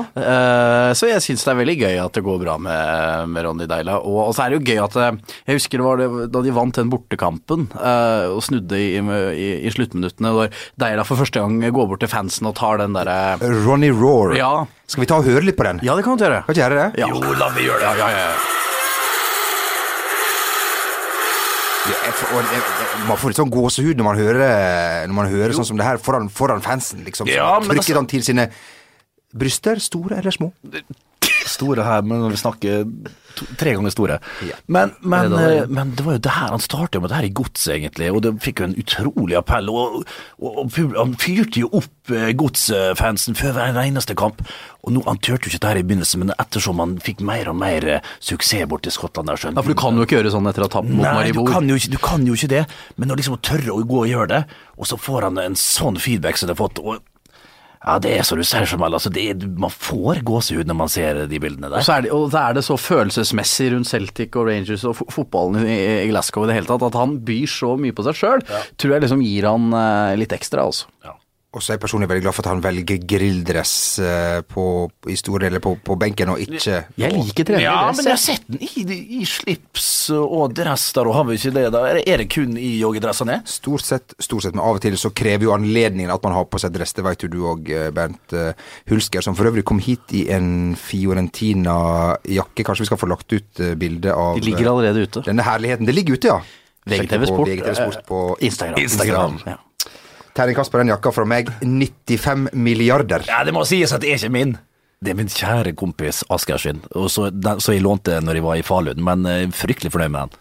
så 0.95 1.09
jeg 1.09 1.19
syns 1.23 1.43
det 1.43 1.51
er 1.51 1.57
veldig 1.59 1.75
gøy 1.81 1.97
at 1.99 2.15
det 2.15 2.23
går 2.23 2.37
bra 2.39 2.55
med, 2.61 3.33
med 3.33 3.43
Ronny 3.43 3.67
Deila. 3.67 3.97
Og, 3.99 4.19
og 4.29 4.31
så 4.35 4.45
er 4.45 4.53
det 4.53 4.59
jo 4.59 4.69
gøy 4.69 4.79
at 4.85 4.95
eh, 4.95 5.19
Jeg 5.49 5.59
husker 5.59 5.81
det 5.81 5.87
var 5.87 5.99
det, 5.99 6.09
da 6.31 6.43
de 6.45 6.55
vant 6.55 6.79
den 6.79 6.91
bortekampen 6.93 7.67
uh, 7.75 8.31
og 8.31 8.43
snudde 8.47 8.79
i, 8.79 8.89
i, 8.95 9.49
i 9.67 9.73
sluttminuttene, 9.75 10.31
hvor 10.35 10.63
Deila 10.79 11.07
for 11.07 11.19
første 11.19 11.43
gang 11.43 11.59
går 11.67 11.91
bort 11.91 12.03
til 12.03 12.11
fansen 12.11 12.47
og 12.47 12.55
tar 12.59 12.79
den 12.83 12.95
derre 12.95 13.39
Ronny 13.65 13.91
Roar. 13.91 14.35
Ja. 14.39 14.53
Skal 14.89 15.03
vi 15.03 15.09
ta 15.09 15.19
og 15.21 15.27
høre 15.27 15.45
litt 15.45 15.57
på 15.59 15.65
den? 15.67 15.79
Ja, 15.85 15.93
det 15.97 16.03
kan 16.05 16.17
du 16.17 16.23
gjøre. 16.25 16.41
Kan 16.47 16.55
ikke 16.55 16.63
gjøre 16.63 16.79
det? 16.79 17.01
Ja. 17.03 17.09
Jo, 17.13 17.19
la 17.37 17.49
meg 17.53 17.61
gjøre 17.67 17.81
det. 17.83 17.91
Ja, 17.99 18.07
ja, 18.09 18.23
ja. 18.23 18.31
Jeg 21.89 22.13
får- 22.13 22.33
og 22.37 22.43
jeg- 22.53 23.07
Man 23.07 23.17
får 23.17 23.27
litt 23.29 23.37
sånn 23.37 23.49
gåsehud 23.51 23.95
når 23.97 24.03
man 24.03 24.17
hører, 24.17 25.07
når 25.07 25.13
man 25.15 25.25
hører 25.31 25.53
sånn 25.53 25.65
som 25.65 25.77
det 25.77 25.85
her 25.85 25.97
foran, 25.97 26.29
foran 26.29 26.61
fansen. 26.61 27.03
liksom. 27.05 27.27
Ja, 27.27 27.59
men 27.59 27.69
Trykker 27.69 27.79
altså- 27.79 27.95
han 27.95 28.05
til 28.07 28.21
sine 28.23 28.49
bryster, 29.35 29.75
store 29.79 30.17
eller 30.17 30.31
små? 30.31 30.51
Store 31.59 31.83
her, 31.83 32.05
men 32.07 32.23
vi 32.31 32.39
snakker 32.39 32.85
to, 33.35 33.45
tre 33.59 33.73
ganger 33.75 33.91
store. 33.93 34.17
Men, 34.71 34.93
men, 35.03 35.33
det? 35.33 35.47
eh, 35.59 35.67
men 35.67 35.91
det 35.97 36.05
var 36.05 36.15
jo 36.17 36.23
det 36.23 36.35
her 36.37 36.53
han 36.53 36.63
startet 36.63 37.01
med 37.03 37.11
det 37.11 37.19
her 37.19 37.27
i 37.27 37.33
godset, 37.35 37.73
egentlig, 37.75 38.11
og 38.15 38.23
det 38.23 38.33
fikk 38.43 38.61
jo 38.63 38.69
en 38.69 38.77
utrolig 38.79 39.37
appell. 39.39 39.69
Og, 39.73 39.99
og, 40.39 40.59
og 40.63 40.95
han 40.95 41.15
fyrte 41.19 41.63
jo 41.65 41.71
opp 41.81 42.13
eh, 42.15 42.31
godsfansen 42.39 43.37
før 43.39 43.57
hver 43.57 43.79
eneste 43.83 44.15
kamp. 44.19 44.41
Og 44.87 44.93
nå, 44.95 45.03
Han 45.09 45.19
turte 45.19 45.49
jo 45.49 45.51
ikke 45.51 45.59
det 45.65 45.71
her 45.73 45.81
i 45.81 45.83
begynnelsen, 45.83 46.23
men 46.23 46.31
ettersom 46.39 46.79
han 46.79 46.95
fikk 47.03 47.19
mer 47.27 47.49
og 47.51 47.57
mer 47.59 47.87
suksess 48.23 48.63
bort 48.71 48.85
til 48.87 48.95
Skottland 48.95 49.27
der, 49.27 49.41
ja, 49.49 49.59
for 49.59 49.73
du 49.73 49.77
kan 49.77 49.99
jo 49.99 50.07
ikke 50.07 50.15
gjøre 50.19 50.31
sånn 50.31 50.47
etter 50.47 50.63
å 50.63 50.69
ha 50.69 50.73
tapt 50.77 50.87
mot 50.87 51.03
Nei, 51.03 51.11
du 51.11 51.19
Maribor. 51.19 51.51
kan, 51.51 51.67
jo 51.67 51.75
ikke, 51.75 51.91
du 51.91 51.99
kan 52.01 52.23
jo 52.27 52.37
ikke 52.39 52.51
det, 52.55 52.63
men 52.95 53.11
å 53.11 53.17
liksom 53.19 53.35
tørre 53.43 53.75
å 53.75 53.83
gå 53.83 54.05
og 54.05 54.09
gjøre 54.09 54.29
det, 54.31 54.41
og 54.79 54.87
så 54.87 54.95
får 54.99 55.27
han 55.27 55.41
en 55.43 55.59
sånn 55.59 55.99
feedback 55.99 56.39
som 56.39 56.47
det 56.47 56.55
har 56.55 56.63
fått 56.63 56.79
og 56.79 57.03
Ja, 57.79 57.93
det 58.03 58.09
er 58.11 58.25
så 58.27 58.35
du 58.35 58.43
ser 58.43 58.65
som 58.67 58.81
altså, 58.83 59.07
det 59.13 59.21
er, 59.31 59.43
Man 59.55 59.71
får 59.71 60.19
gåsehud 60.27 60.67
når 60.67 60.75
man 60.81 60.89
ser 60.91 61.21
de 61.31 61.39
bildene 61.39 61.69
Og 61.69 61.77
der. 61.77 61.85
så 61.87 61.93
er 61.95 62.01
det, 62.03 62.11
og 62.11 62.33
er 62.35 62.57
det 62.57 62.63
så 62.67 62.75
følelsesmessig 62.75 63.69
rundt 63.71 63.87
Celtic 63.87 64.35
og 64.35 64.49
Rangers 64.49 64.83
og 64.83 64.97
fotballen 64.99 65.63
i, 65.63 65.77
i 66.03 66.09
Glasgow 66.11 66.43
i 66.43 66.49
det 66.51 66.57
hele 66.59 66.67
tatt, 66.67 66.83
at 66.89 66.97
han 66.99 67.15
byr 67.23 67.47
så 67.47 67.77
mye 67.79 67.95
på 67.95 68.03
seg 68.09 68.19
sjøl, 68.19 68.43
tror 68.75 68.95
jeg 68.97 69.05
liksom 69.05 69.23
gir 69.23 69.47
han 69.47 69.69
eh, 69.79 70.17
litt 70.19 70.35
ekstra, 70.35 70.67
altså. 70.67 70.91
Og 71.49 71.63
så 71.65 71.71
er 71.71 71.77
jeg 71.79 71.81
personlig 71.81 72.05
veldig 72.11 72.21
glad 72.27 72.35
for 72.37 72.45
at 72.45 72.49
han 72.51 72.59
velger 72.61 72.99
grilldress 73.09 73.71
eh, 74.05 74.41
på, 74.45 74.63
i 75.09 75.15
store 75.17 75.47
deler 75.47 75.57
på, 75.65 75.71
på 75.81 75.95
benken, 75.97 76.29
og 76.29 76.43
ikke 76.43 76.75
Jeg 77.01 77.09
liker 77.15 77.47
trener 77.47 77.63
Ja, 77.63 77.87
men 77.89 78.05
jeg 78.05 78.13
har 78.13 78.21
sett 78.21 78.43
den 78.45 78.61
i, 78.61 78.83
i 79.17 79.25
slips 79.25 79.87
og 80.13 80.53
dress 80.53 80.91
der, 80.93 81.09
og 81.09 81.15
har 81.17 81.25
vi 81.25 81.39
ikke 81.39 81.53
det 81.55 81.63
da? 81.73 81.81
Er 81.89 81.97
det- 81.97 82.03
Er 82.13 82.17
det 82.21 82.27
kun 82.29 82.53
i 82.57 82.75
joggedressene? 82.83 83.39
Stort 83.49 83.81
sett, 83.81 84.13
stort 84.21 84.43
sett, 84.45 84.53
men 84.53 84.61
av 84.61 84.77
og 84.77 84.81
til 84.85 84.93
så 85.01 85.09
krever 85.09 85.47
jo 85.47 85.55
anledningen 85.55 86.13
at 86.13 86.21
man 86.23 86.33
har 86.37 86.45
på 86.45 86.59
seg 86.61 86.71
dress. 86.77 86.93
Det 86.93 87.03
vet 87.07 87.25
jo 87.25 87.29
du 87.33 87.39
òg, 87.49 87.73
Bernt 87.97 88.33
eh, 88.37 88.53
Hulsker, 88.93 89.25
som 89.25 89.33
for 89.37 89.49
øvrig 89.49 89.65
kom 89.65 89.79
hit 89.81 90.13
i 90.13 90.27
en 90.29 90.75
Fiorentina-jakke. 90.77 92.63
Kanskje 92.65 92.85
vi 92.85 92.89
skal 92.91 93.01
få 93.01 93.09
lagt 93.09 93.33
ut 93.33 93.59
eh, 93.63 93.73
bilde 93.79 94.13
av 94.13 94.37
De 94.39 94.45
ligger 94.45 94.69
allerede 94.71 95.01
ute. 95.07 95.25
denne 95.25 95.41
herligheten. 95.45 95.85
Det 95.89 95.95
ligger 95.95 96.13
ute, 96.13 96.27
ja. 96.27 96.39
VGTV 96.89 97.25
på 97.25 97.33
Sport, 97.33 97.47
VGTV 97.49 97.75
Sport 97.81 98.05
på 98.07 98.21
Instagram. 98.41 98.79
Instagram. 98.85 99.33
Instagram. 99.33 99.41
Ja. 99.45 99.57
Terningkast 100.39 100.71
på 100.71 100.79
den 100.79 100.91
jakka 100.93 101.11
fra 101.11 101.25
meg 101.27 101.49
95 101.61 102.49
milliarder. 102.55 103.25
Ja, 103.27 103.43
Det 103.43 103.53
må 103.55 103.65
sies 103.67 103.91
at 103.95 104.01
det 104.05 104.13
er 104.13 104.19
ikke 104.21 104.31
min. 104.33 104.55
Det 105.03 105.11
er 105.13 105.15
min 105.19 105.29
kjære 105.31 105.71
kompis 105.79 106.23
Asgeir 106.31 106.59
sin, 106.59 106.81
og 106.95 107.07
så, 107.11 107.29
den, 107.31 107.59
så 107.63 107.71
jeg 107.75 107.83
lånte 107.85 108.11
den 108.17 108.25
når 108.27 108.39
jeg 108.39 108.43
var 108.43 108.59
i 108.59 108.63
Falun, 108.67 109.03
men 109.03 109.25
eh, 109.31 109.45
fryktelig 109.55 109.91
fornøyd 109.93 110.11
med 110.15 110.27
den. 110.27 110.39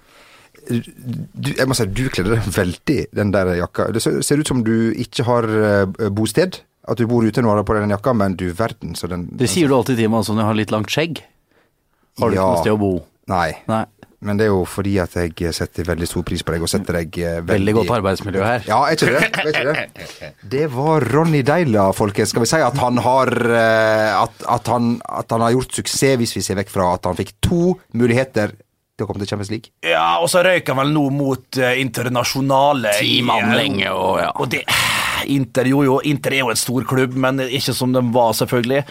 Du, 1.38 1.50
jeg 1.57 1.67
må 1.71 1.76
si, 1.78 1.87
du 1.87 2.02
kledde 2.12 2.35
deg 2.35 2.49
veldig, 2.52 2.97
den 3.17 3.31
der 3.33 3.52
jakka. 3.61 3.87
Det 3.95 4.02
ser, 4.05 4.19
ser 4.26 4.43
ut 4.43 4.50
som 4.50 4.64
du 4.67 4.90
ikke 4.99 5.25
har 5.28 5.47
eh, 5.49 6.09
bosted. 6.14 6.59
At 6.88 6.97
du 7.00 7.05
bor 7.09 7.23
ute 7.25 7.43
nå 7.45 7.52
på 7.69 7.75
den 7.76 7.93
jakka, 7.93 8.14
men 8.17 8.35
du 8.40 8.47
verden, 8.57 8.95
så 8.97 9.09
den 9.12 9.26
Det 9.37 9.49
sier 9.52 9.69
du 9.69 9.75
alltid 9.76 9.99
til 10.00 10.09
meg 10.11 10.23
altså, 10.23 10.35
når 10.35 10.43
jeg 10.45 10.49
har 10.50 10.59
litt 10.62 10.75
langt 10.75 10.93
skjegg. 10.95 11.23
Har 12.19 12.31
du 12.33 12.37
Ja. 12.38 12.43
ikke 12.43 12.55
noe 12.57 12.62
sted 12.64 12.75
å 12.75 12.81
bo? 12.81 12.93
Nei. 13.28 13.50
Nei. 13.69 13.83
Men 14.27 14.39
det 14.39 14.49
er 14.49 14.51
jo 14.51 14.65
fordi 14.67 14.97
at 14.99 15.13
jeg 15.15 15.53
setter 15.55 15.87
veldig 15.87 16.07
stor 16.11 16.25
pris 16.27 16.43
på 16.43 16.55
deg, 16.55 16.63
og 16.67 16.71
setter 16.71 16.97
deg 16.99 17.19
eh, 17.23 17.37
veldig 17.39 17.53
Veldig 17.53 17.75
godt 17.77 17.93
arbeidsmiljø 18.01 18.43
her. 18.43 18.65
Ja, 18.67 18.79
er 18.89 18.97
ikke 18.97 19.13
det? 19.15 19.29
Er 19.29 19.51
ikke 19.53 20.15
det? 20.19 20.31
Det 20.55 20.65
var 20.75 21.07
Ronny 21.13 21.45
Deila, 21.47 21.89
folkens. 21.95 22.33
Skal 22.35 22.43
vi 22.43 22.51
si 22.51 22.59
at 22.67 22.81
han 22.83 22.99
har 23.05 23.31
eh, 23.47 24.15
at, 24.19 24.47
at, 24.57 24.71
han, 24.75 24.97
at 25.07 25.35
han 25.35 25.45
har 25.47 25.55
gjort 25.55 25.79
suksess, 25.79 26.17
hvis 26.19 26.35
vi 26.35 26.43
ser 26.43 26.59
vekk 26.59 26.73
fra 26.75 26.95
at 26.97 27.07
han 27.07 27.19
fikk 27.19 27.37
to 27.47 27.77
muligheter 27.95 28.57
til 28.99 29.07
å 29.07 29.09
komme 29.09 29.23
til 29.23 29.31
Champions 29.31 29.53
League? 29.55 29.71
Ja, 29.87 30.19
og 30.19 30.27
så 30.33 30.43
røyk 30.43 30.67
han 30.73 30.81
vel 30.81 30.91
nå 30.97 31.05
mot 31.15 31.61
uh, 31.63 31.71
internasjonale 31.79 32.97
Ti 32.99 33.21
mann 33.27 33.55
lenge, 33.55 33.93
og 33.95 34.19
ja. 34.19 34.33
Og 34.35 34.51
det 34.51 34.65
Inter, 35.31 35.71
jo 35.71 35.85
jo, 35.87 36.01
Inter 36.07 36.35
er 36.35 36.43
jo 36.43 36.51
en 36.51 36.59
stor 36.59 36.87
klubb, 36.89 37.15
men 37.19 37.43
ikke 37.47 37.75
som 37.75 37.95
de 37.95 38.03
var, 38.15 38.35
selvfølgelig. 38.39 38.83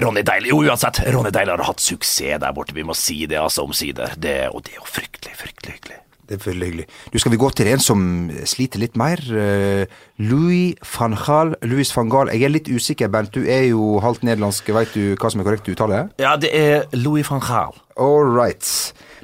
Ronny 0.00 0.22
Deil 0.26 0.46
Jo, 0.50 0.60
uansett, 0.64 1.02
Ronny 1.12 1.32
Deil 1.34 1.50
har 1.52 1.64
hatt 1.66 1.82
suksess 1.82 2.40
der 2.40 2.54
borte, 2.56 2.76
vi 2.76 2.86
må 2.86 2.94
si 2.96 3.24
det 3.30 3.40
altså 3.40 3.66
omsider. 3.66 4.14
Det, 4.16 4.36
og 4.54 4.64
det 4.66 4.76
er 4.76 4.80
jo 4.80 4.88
fryktelig, 4.88 5.34
fryktelig 5.38 5.76
hyggelig. 5.76 5.98
Det 6.30 6.36
er 6.38 6.44
veldig 6.46 6.66
hyggelig. 6.68 6.84
Du, 7.10 7.18
Skal 7.18 7.32
vi 7.32 7.38
gå 7.42 7.48
til 7.58 7.68
en 7.72 7.80
som 7.82 8.02
sliter 8.46 8.78
litt 8.78 8.94
mer? 9.00 9.18
Uh, 9.18 9.82
Louis 10.22 10.78
van 10.92 11.16
Gaal. 11.18 11.56
Louis 11.66 11.90
van 11.96 12.12
Gaal. 12.12 12.30
Jeg 12.30 12.46
er 12.46 12.52
litt 12.54 12.70
usikker, 12.70 13.10
Bernt. 13.10 13.34
Du 13.34 13.42
er 13.42 13.64
jo 13.72 13.98
halvt 13.98 14.22
nederlandsk. 14.28 14.70
Vet 14.76 14.94
du 14.94 15.16
hva 15.18 15.32
som 15.32 15.42
er 15.42 15.48
korrekt 15.48 15.70
uttale? 15.72 16.04
Ja, 16.22 16.36
det 16.38 16.52
er 16.54 16.86
Louis 16.94 17.26
van 17.26 17.42
Gaal. 17.42 17.74
All 17.98 18.30
right. 18.30 18.62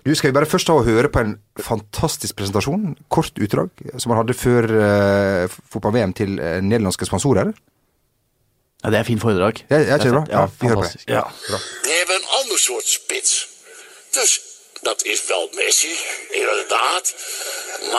Du, 0.03 0.11
Skal 0.19 0.33
vi 0.33 0.35
bare 0.35 0.51
først 0.51 0.67
ta 0.67 0.75
og 0.75 0.87
høre 0.87 1.07
på 1.11 1.23
en 1.23 1.37
fantastisk 1.63 2.37
presentasjon, 2.39 2.97
kort 3.11 3.39
utdrag, 3.39 3.71
som 4.03 4.11
han 4.11 4.25
hadde 4.25 4.39
før 4.39 4.67
uh, 4.75 5.57
fotball-VM 5.71 6.15
til 6.19 6.41
uh, 6.43 6.59
nederlandske 6.59 7.07
sponsorer? 7.07 7.55
Ja, 8.87 8.91
Det 8.91 8.99
er 8.99 9.05
fint 9.05 9.21
foredrag. 9.21 9.55
Ja, 9.69 9.77
ja, 9.77 9.97
det 9.99 10.05
er 10.07 10.13
bra? 10.13 10.25
Ja, 10.31 10.47
vi 10.61 10.67
hører 10.67 10.83
på 10.83 10.83
det. 10.83 11.03
Ja. 11.05 11.23
We 11.83 11.93
hebben 11.99 12.17
een 12.17 12.29
ander 12.41 12.59
soort 12.59 12.87
spits. 12.87 13.47
Dus 14.11 14.41
dat 14.83 15.03
is 15.05 15.27
wel 15.27 15.51
Messi, 15.55 15.95
inderdaad. 16.31 17.15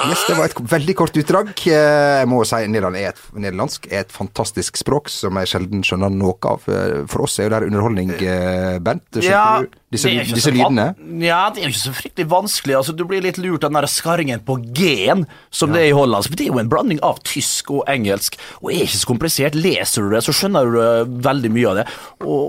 Yes, 0.07 0.21
det 0.27 0.35
var 0.37 0.45
et 0.49 0.59
veldig 0.71 0.93
kort 0.97 1.15
utdrag. 1.17 1.49
Eh, 1.67 2.19
Jeg 2.21 2.27
må 2.29 2.43
si 2.45 2.59
Nederland 2.69 2.97
er 2.99 3.09
et, 3.11 3.21
nederlandsk 3.33 3.87
er 3.91 4.03
et 4.03 4.13
fantastisk 4.13 4.77
språk 4.79 5.09
som 5.11 5.37
jeg 5.41 5.49
sjelden 5.51 5.81
skjønner 5.85 6.13
noe 6.13 6.35
av. 6.47 6.65
Eh, 6.69 7.03
For 7.09 7.25
oss 7.25 7.37
er 7.39 7.47
jo 7.47 7.51
det 7.53 7.57
her 7.59 7.67
underholdning, 7.69 8.11
eh, 8.21 8.77
Bent. 8.83 9.03
Skjønner 9.11 9.29
Ja, 9.31 9.61
du 9.61 9.67
disse, 9.91 10.09
det 10.13 10.27
disse 10.37 10.53
lydene? 10.53 10.87
Ja, 11.23 11.49
det 11.49 11.63
er 11.63 11.69
jo 11.69 11.73
ikke 11.73 11.85
så 11.87 11.95
fryktelig 11.97 12.27
vanskelig. 12.29 12.75
Altså, 12.79 12.95
du 12.95 13.05
blir 13.09 13.21
litt 13.25 13.39
lurt 13.41 13.63
av 13.63 13.71
den 13.71 13.79
der 13.81 13.89
skarringen 13.91 14.43
på 14.45 14.57
G-en 14.73 15.25
som 15.51 15.73
det 15.73 15.81
er 15.85 15.89
i 15.91 15.97
Holland. 15.97 16.27
For 16.27 16.35
det 16.35 16.45
er 16.47 16.53
jo 16.53 16.59
en 16.61 16.69
blanding 16.69 17.01
av 17.05 17.21
tysk 17.23 17.71
og 17.71 17.83
engelsk, 17.89 18.37
og 18.61 18.71
er 18.71 18.85
ikke 18.85 19.01
så 19.01 19.09
komplisert. 19.13 19.55
Leser 19.57 20.05
du 20.05 20.13
det, 20.13 20.23
så 20.23 20.35
skjønner 20.35 20.71
du 20.71 20.77
eh, 20.81 21.09
veldig 21.31 21.51
mye 21.57 21.73
av 21.73 21.81
det. 21.81 21.87
Og, 22.21 22.45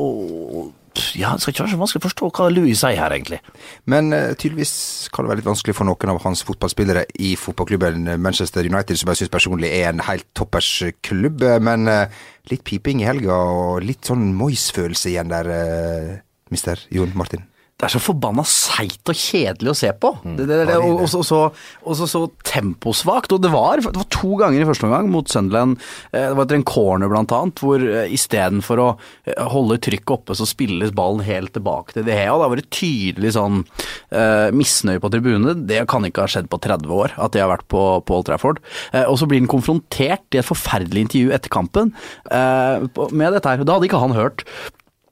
og 0.00 0.72
ja, 1.14 1.32
Det 1.34 1.42
skal 1.42 1.52
ikke 1.52 1.64
være 1.64 1.72
så 1.72 1.80
vanskelig 1.80 2.00
å 2.00 2.06
forstå 2.06 2.30
hva 2.36 2.48
Louis 2.52 2.78
sier 2.80 2.98
her, 2.98 3.14
egentlig. 3.14 3.40
Men 3.90 4.10
uh, 4.14 4.32
tydeligvis 4.34 4.72
kan 5.14 5.24
det 5.24 5.32
være 5.32 5.42
litt 5.42 5.50
vanskelig 5.50 5.76
for 5.78 5.88
noen 5.88 6.14
av 6.14 6.22
hans 6.24 6.42
fotballspillere 6.48 7.04
i 7.22 7.34
fotballklubben 7.38 8.08
Manchester 8.22 8.66
United, 8.66 8.98
som 9.00 9.12
jeg 9.12 9.22
syns 9.22 9.34
personlig 9.34 9.72
er 9.76 9.90
en 9.92 10.04
helt 10.08 10.26
toppers 10.38 10.70
klubb. 11.06 11.44
Men 11.62 11.90
uh, 11.90 12.22
litt 12.50 12.64
piping 12.66 13.04
i 13.04 13.08
helga 13.08 13.36
og 13.36 13.84
litt 13.86 14.10
sånn 14.10 14.32
Moyes-følelse 14.38 15.12
igjen 15.12 15.32
der, 15.32 15.52
uh, 15.54 16.18
mister 16.50 16.82
Jon 16.94 17.14
Martin. 17.18 17.49
Det 17.80 17.86
er 17.88 17.94
så 17.94 18.00
forbanna 18.02 18.42
seigt 18.44 19.08
og 19.08 19.16
kjedelig 19.16 19.70
å 19.72 19.76
se 19.78 19.88
på. 19.96 20.10
Det, 20.20 20.44
det, 20.44 20.58
det, 20.68 20.74
og 20.76 21.00
og 21.00 21.24
så, 21.24 21.38
og 21.80 21.96
så, 21.96 22.06
så 22.10 22.20
temposvakt. 22.44 23.32
Og 23.32 23.40
det 23.40 23.48
var, 23.54 23.80
det 23.80 23.96
var 23.96 24.08
to 24.12 24.34
ganger 24.36 24.60
i 24.60 24.66
første 24.68 24.84
omgang 24.84 25.08
mot 25.08 25.30
Sunderland. 25.32 25.78
eh, 26.12 26.26
Det 26.28 26.36
var 26.36 26.44
etter 26.44 26.58
en 26.58 26.66
corner 26.68 27.08
blant 27.08 27.32
annet, 27.32 27.62
hvor 27.64 27.80
eh, 27.80 28.12
istedenfor 28.12 28.82
å 28.84 28.88
eh, 29.24 29.40
holde 29.54 29.78
trykket 29.80 30.12
oppe, 30.12 30.36
så 30.36 30.44
spilles 30.48 30.92
ballen 30.96 31.24
helt 31.24 31.54
tilbake 31.56 31.96
til 31.96 32.04
De 32.04 32.12
Hea. 32.12 32.34
Det 32.36 32.44
har 32.44 32.52
vært 32.52 32.68
tydelig 32.74 33.32
sånn 33.36 33.62
uh, 33.64 34.48
misnøye 34.56 35.00
på 35.00 35.10
tribunene. 35.12 35.54
Det 35.68 35.80
kan 35.90 36.04
ikke 36.06 36.26
ha 36.26 36.30
skjedd 36.30 36.50
på 36.52 36.60
30 36.60 36.92
år, 36.94 37.14
at 37.16 37.32
de 37.32 37.40
har 37.42 37.50
vært 37.52 37.68
på, 37.72 37.84
på 38.04 38.18
Old 38.18 38.28
Trafford. 38.28 38.60
Uh, 38.92 39.06
og 39.06 39.16
så 39.20 39.28
blir 39.30 39.40
han 39.40 39.50
konfrontert 39.50 40.36
i 40.36 40.42
et 40.42 40.46
forferdelig 40.48 41.06
intervju 41.06 41.32
etter 41.36 41.52
kampen 41.52 41.94
uh, 42.28 42.84
med 43.08 43.32
dette 43.32 43.48
her. 43.48 43.64
Da 43.64 43.78
hadde 43.78 43.88
ikke 43.88 44.04
han 44.04 44.16
hørt. 44.16 44.44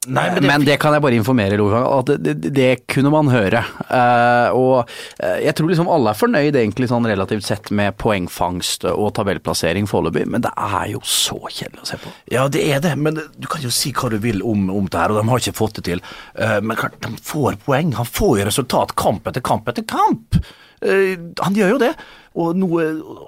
Nei, 0.09 0.25
men, 0.35 0.47
men 0.47 0.61
det- 0.65 0.73
det, 0.73 0.77
kan 0.83 0.95
jeg 0.97 1.03
bare 1.05 1.17
informere 1.19 1.59
at 1.61 2.11
det, 2.11 2.17
det, 2.41 2.53
det 2.57 2.69
kunne 2.91 3.11
man 3.13 3.29
høre. 3.33 3.61
Uh, 3.91 4.49
og 4.57 4.91
eh, 5.21 5.43
jeg 5.45 5.55
tror 5.59 5.69
liksom 5.71 5.91
alle 5.93 6.13
er 6.15 6.19
fornøyd 6.19 6.57
egentlig 6.57 6.89
sånn 6.91 7.07
relativt 7.09 7.45
sett 7.47 7.71
med 7.75 7.97
poengfangst 8.01 8.87
og 8.91 9.11
tabellplassering 9.19 9.89
foreløpig, 9.91 10.25
men 10.33 10.45
det 10.47 10.53
er 10.57 10.93
jo 10.95 11.03
så 11.05 11.39
kjedelig 11.47 11.85
å 11.85 11.91
se 11.93 12.01
på. 12.03 12.13
Ja, 12.33 12.47
det 12.53 12.65
er 12.73 12.81
det, 12.85 12.95
men 12.99 13.19
du 13.21 13.49
kan 13.51 13.65
jo 13.65 13.73
si 13.75 13.93
hva 13.97 14.11
du 14.13 14.19
vil 14.23 14.41
om, 14.47 14.69
om 14.75 14.89
det 14.89 14.99
her, 15.03 15.13
og 15.15 15.21
de 15.21 15.29
har 15.29 15.45
ikke 15.45 15.59
fått 15.61 15.81
det 15.81 15.87
til. 15.91 16.03
Uh, 16.39 16.59
men 16.65 16.79
klart, 16.81 16.97
de 17.05 17.13
får 17.33 17.61
poeng. 17.69 17.93
Han 17.99 18.09
får 18.09 18.41
jo 18.41 18.49
resultat 18.49 18.97
kamp 18.99 19.29
etter 19.29 19.45
kamp 19.45 19.69
etter 19.73 19.87
kamp. 19.89 20.41
Uh, 20.85 21.15
han 21.43 21.57
gjør 21.59 21.77
jo 21.77 21.83
det. 21.83 21.93
Og, 22.39 22.55
noe, 22.55 22.85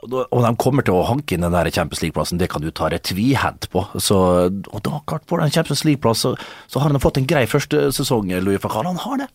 og 0.06 0.44
de 0.44 0.50
kommer 0.60 0.86
til 0.86 0.94
å 0.94 1.06
hanke 1.08 1.34
inn 1.34 1.42
den 1.42 1.54
der 1.54 1.70
Champions 1.74 2.02
League-plassen, 2.04 2.38
det 2.38 2.50
kan 2.52 2.62
du 2.62 2.70
ta 2.70 2.86
et 2.94 3.02
tvihendt 3.08 3.66
på. 3.72 3.82
Så, 3.98 4.16
og 4.46 4.82
da 4.86 5.00
klart 5.10 5.26
får 5.30 5.42
de 5.42 5.54
Champions 5.56 5.82
League-plass, 5.88 6.22
så, 6.22 6.34
så 6.70 6.82
har 6.82 6.94
han 6.94 7.02
fått 7.02 7.18
en 7.18 7.26
grei 7.30 7.42
første 7.50 7.88
sesong, 7.96 8.30
Louis 8.44 8.62
Fakal, 8.62 8.86
Han 8.86 9.02
har 9.02 9.24
det. 9.24 9.30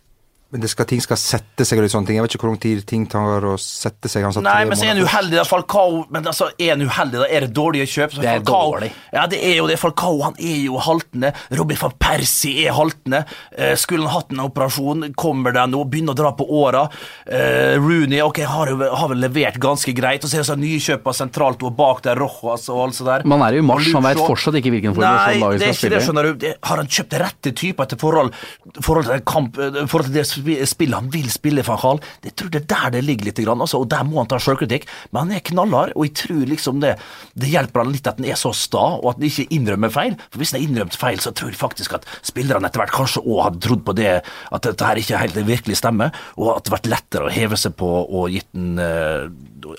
Men 0.54 0.62
det 0.62 0.70
skal, 0.70 0.86
ting 0.86 1.02
skal 1.02 1.18
sette 1.18 1.66
seg 1.66 1.80
og 1.80 1.88
litt 1.88 1.92
sånne 1.92 2.06
ting. 2.06 2.20
Jeg 2.20 2.24
vet 2.28 2.36
ikke 2.36 2.46
hvor 2.46 2.52
lang 2.54 2.62
tid 2.62 2.84
ting 2.86 3.08
tar 3.10 3.44
å 3.50 3.56
sette 3.60 4.08
seg. 4.12 4.28
Altså, 4.28 4.44
Nei, 4.46 4.60
men 4.70 4.78
så 4.78 4.86
er 4.86 4.94
han 4.94 5.02
uheldig, 5.02 5.40
da. 5.40 5.46
Falcao 5.48 6.04
Men 6.14 6.30
altså, 6.30 6.52
er 6.62 6.76
han 6.76 6.84
uheldig, 6.86 7.18
da? 7.24 7.30
Er 7.34 7.48
det 7.48 7.50
dårlige 7.58 7.88
kjøp? 7.90 8.14
Så 8.14 8.22
Det 8.22 8.30
er 8.30 8.44
Falcao, 8.44 8.76
dårlig. 8.76 8.92
Ja, 9.16 9.26
det 9.32 9.40
er 9.42 9.56
jo 9.58 9.66
det. 9.72 9.80
Falcao 9.82 10.20
han 10.22 10.38
er 10.38 10.60
jo 10.68 10.78
haltende. 10.86 11.32
Robin 11.58 11.80
van 11.82 11.96
Persie 12.06 12.68
er 12.68 12.78
haltende. 12.78 13.24
Eh, 13.58 13.74
skulle 13.82 14.06
han 14.06 14.20
hatt 14.20 14.36
en 14.36 14.44
operasjon? 14.46 15.08
Kommer 15.18 15.56
det 15.56 15.66
nå? 15.74 15.82
Begynner 15.90 16.14
å 16.14 16.20
dra 16.22 16.32
på 16.38 16.48
åra. 16.62 16.86
Eh, 17.26 17.74
Rooney 17.82 18.22
ok, 18.24 18.44
har, 18.46 18.72
har 19.02 19.12
vel 19.16 19.26
levert 19.26 19.58
ganske 19.66 19.96
greit. 19.98 20.22
Og 20.22 20.30
så 20.30 20.38
er 20.38 20.46
det 20.46 20.50
sånn 20.52 20.62
nykjøper 20.62 21.20
sentralt 21.24 21.66
og 21.66 21.74
bak 21.82 22.06
der, 22.06 22.22
Rojas 22.22 22.70
og 22.70 22.84
alt 22.86 23.00
så 23.00 23.10
der. 23.10 23.26
Man 23.26 23.42
er 23.48 23.58
jo 23.58 23.66
i 23.66 23.68
mars, 23.74 23.90
han 23.90 24.06
vet 24.06 24.22
fortsatt 24.22 24.62
ikke 24.62 24.76
hvilken 24.78 24.94
Nei, 24.94 25.02
formasjon 25.02 25.44
laget 25.48 25.66
det 25.66 25.72
er 25.72 25.74
skal 25.74 25.76
ikke 25.76 25.82
spille 25.82 25.98
det, 25.98 26.06
skjønner 26.06 26.30
du. 26.30 26.40
Det, 26.46 26.56
har 26.70 26.84
han 26.84 26.96
kjøpt 27.00 27.20
rette 27.26 27.56
typer 27.66 27.92
til 27.92 28.04
forhold, 28.06 28.34
forhold 28.80 29.10
til, 29.10 29.26
kamp, 29.26 29.60
forhold 29.90 30.10
til 30.12 30.20
det 30.22 30.28
spillet 30.70 30.98
han 30.98 31.12
vil 31.14 31.30
spille, 31.34 31.64
van 31.66 31.82
Hall. 31.82 32.02
Jeg 32.26 32.36
tror 32.40 32.52
det 32.54 32.62
er 32.64 32.68
der 32.72 32.96
det 32.98 33.04
ligger 33.08 33.30
litt, 33.30 33.42
grann, 33.46 33.62
altså, 33.64 33.82
og 33.84 33.90
der 33.92 34.06
må 34.08 34.22
han 34.22 34.30
ta 34.32 34.40
sjølkritikk. 34.42 34.88
Men 35.12 35.26
han 35.26 35.38
er 35.38 35.46
knallhard, 35.50 35.96
og 35.96 36.08
jeg 36.08 36.16
tror 36.22 36.46
liksom 36.52 36.82
det, 36.84 36.96
det 37.40 37.52
hjelper 37.52 37.84
han 37.84 37.94
litt 37.96 38.10
at 38.10 38.22
han 38.22 38.30
er 38.30 38.40
så 38.40 38.54
sta, 38.56 38.86
og 39.00 39.12
at 39.12 39.20
han 39.20 39.28
ikke 39.30 39.48
innrømmer 39.56 39.94
feil. 39.94 40.18
For 40.30 40.42
hvis 40.42 40.56
han 40.56 40.62
har 40.62 40.70
innrømt 40.70 41.00
feil, 41.00 41.22
så 41.24 41.34
tror 41.36 41.54
jeg 41.54 41.62
faktisk 41.62 41.98
at 42.00 42.08
spillerne 42.26 42.70
etter 42.70 42.84
hvert 42.84 42.96
kanskje 42.96 43.26
òg 43.26 43.44
hadde 43.48 43.64
trodd 43.66 43.86
på 43.88 43.98
det, 43.98 44.14
at 44.26 44.68
dette 44.68 44.90
her 44.90 45.02
ikke 45.02 45.22
helt 45.22 45.42
virkelig 45.46 45.80
stemmer, 45.82 46.16
og 46.40 46.56
at 46.56 46.66
det 46.66 46.72
hadde 46.72 46.76
vært 46.76 46.94
lettere 46.94 47.28
å 47.30 47.34
heve 47.34 47.60
seg 47.60 47.76
på 47.80 47.92
og 48.06 48.32
gitt 48.34 48.48
den 48.56 48.80
uh, 48.80 49.28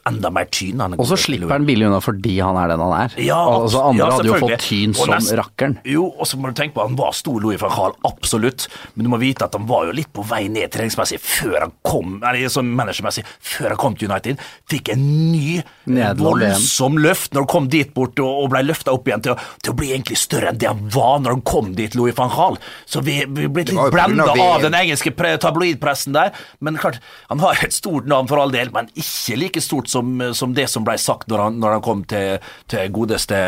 enda 0.08 0.30
mer 0.34 0.48
tyn. 0.52 0.80
Og 0.96 1.06
så 1.08 1.18
slipper 1.20 1.54
han 1.54 1.66
billig 1.68 1.86
unna 1.88 2.00
fordi 2.02 2.36
han 2.40 2.58
er 2.60 2.72
den 2.72 2.82
han 2.82 2.94
er. 2.96 3.16
Ja, 3.22 3.38
altså, 3.38 3.82
andre 3.90 4.02
ja, 4.02 4.10
hadde 4.16 4.30
jo 4.30 4.40
fått 4.42 4.66
tyn 4.66 4.96
som 4.96 5.12
rakkeren. 5.40 5.78
Jo, 5.86 6.08
og 6.10 6.28
så 6.28 6.40
må 6.40 6.50
du 6.50 6.58
tenke 6.58 6.76
på 6.76 6.84
at 6.84 6.90
han 6.90 6.98
var 6.98 7.14
stor 7.16 7.38
Louis 7.42 7.60
van 7.62 7.74
Hall, 7.76 7.96
absolutt. 8.08 8.68
Men 8.94 9.06
du 9.06 9.12
må 9.12 9.20
vite 9.22 9.46
at 9.46 9.56
han 9.56 9.68
var 9.68 9.88
jo 9.88 9.96
litt 9.96 10.10
på 10.14 10.24
vei 10.26 10.45
ned 10.52 10.72
treningsmessig 10.74 11.20
før 11.22 11.58
han 11.66 11.74
kom 11.86 12.18
eller 12.20 12.50
sånn 12.52 12.70
managermessig, 12.76 13.24
før 13.40 13.72
han 13.72 13.80
kom 13.80 13.96
til 13.98 14.10
United. 14.10 14.42
Fikk 14.70 14.92
en 14.94 15.04
ny 15.32 15.60
Nedland. 15.86 16.22
voldsom 16.22 17.00
løft 17.02 17.34
når 17.34 17.46
han 17.46 17.52
kom 17.56 17.70
dit 17.72 17.92
bort 17.94 18.18
og, 18.22 18.44
og 18.44 18.50
ble 18.52 18.64
løfta 18.66 18.94
opp 18.94 19.08
igjen 19.08 19.24
til 19.24 19.36
til 19.62 19.72
å 19.72 19.76
bli 19.78 19.90
egentlig 19.92 20.18
større 20.20 20.52
enn 20.52 20.60
det 20.60 20.68
han 20.70 20.82
var 20.92 21.20
når 21.22 21.36
han 21.36 21.44
kom 21.46 21.72
dit, 21.78 21.94
Louis 21.98 22.14
van 22.16 22.30
Gaal. 22.32 22.58
Så 22.88 23.02
vi, 23.06 23.18
vi 23.26 23.48
ble 23.52 23.66
litt 23.68 23.94
blenda 23.94 24.28
av 24.30 24.64
den 24.64 24.76
engelske 24.78 25.12
tabloidpressen 25.42 26.16
der. 26.16 26.34
Men 26.64 26.78
klart, 26.80 27.00
han 27.30 27.42
har 27.42 27.58
et 27.64 27.74
stort 27.76 28.08
navn 28.10 28.30
for 28.30 28.42
all 28.42 28.54
del, 28.54 28.70
men 28.74 28.90
ikke 28.94 29.38
like 29.40 29.62
stort 29.64 29.90
som, 29.92 30.18
som 30.36 30.54
det 30.56 30.68
som 30.72 30.86
ble 30.86 30.96
sagt 31.02 31.30
når 31.32 31.44
han, 31.46 31.58
når 31.62 31.78
han 31.78 31.86
kom 31.86 32.04
til, 32.10 32.42
til 32.72 32.92
godeste, 32.94 33.38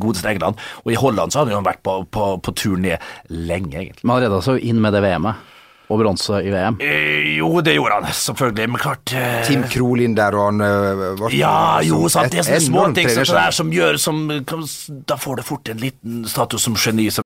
godeste 0.00 0.32
England. 0.32 0.62
Og 0.84 0.94
i 0.94 1.00
Holland 1.00 1.34
så 1.34 1.42
hadde 1.42 1.56
han 1.56 1.66
vært 1.66 1.84
på, 1.86 1.98
på, 2.12 2.30
på 2.42 2.56
tur 2.56 2.80
ned 2.80 3.02
lenge, 3.28 3.76
egentlig. 3.76 4.04
Men 4.04 4.16
allerede 4.16 4.36
redda 4.36 4.44
seg 4.46 4.58
jo 4.58 4.70
inn 4.70 4.82
med 4.82 4.96
det 4.96 5.04
VM-et, 5.04 5.52
og 5.88 6.00
bronse 6.00 6.40
i 6.42 6.50
VM. 6.50 6.78
Eh, 6.82 7.36
jo, 7.38 7.60
det 7.64 7.76
gjorde 7.76 8.00
han, 8.00 8.08
selvfølgelig, 8.12 8.70
men 8.72 8.82
klart 8.82 9.12
eh, 9.14 9.36
Tim 9.46 9.62
Krolin 9.70 10.16
der, 10.18 10.34
og 10.34 10.50
han 10.50 10.64
eh, 10.66 11.04
var 11.20 11.36
Ja, 11.36 11.54
jo, 11.86 12.08
sant, 12.12 12.32
det 12.32 12.42
er 12.42 12.50
enormt 12.56 12.66
småting 12.66 13.12
som, 13.12 13.20
det 13.22 13.28
sånn 13.30 13.38
der 13.38 13.56
som 13.60 13.70
gjør 13.74 14.00
som 14.02 14.24
kan, 14.48 14.66
Da 15.06 15.18
får 15.20 15.40
det 15.40 15.46
fort 15.46 15.70
en 15.70 15.82
liten 15.82 16.24
status 16.28 16.66
som 16.66 16.74
geni. 16.74 17.10
som 17.10 17.22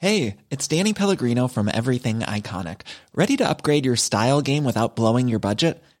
Hey, 0.00 0.36
it's 0.50 0.68
Danny 0.68 0.92
Pellegrino 0.92 1.48
from 1.48 1.68
Everything 1.74 2.20
Iconic. 2.20 2.82
Ready 3.16 3.36
to 3.36 3.48
upgrade 3.48 3.84
your 3.84 3.96
style 3.96 4.40
game 4.42 4.62
without 4.62 4.94
blowing 4.94 5.26
your 5.26 5.40
budget? 5.40 5.82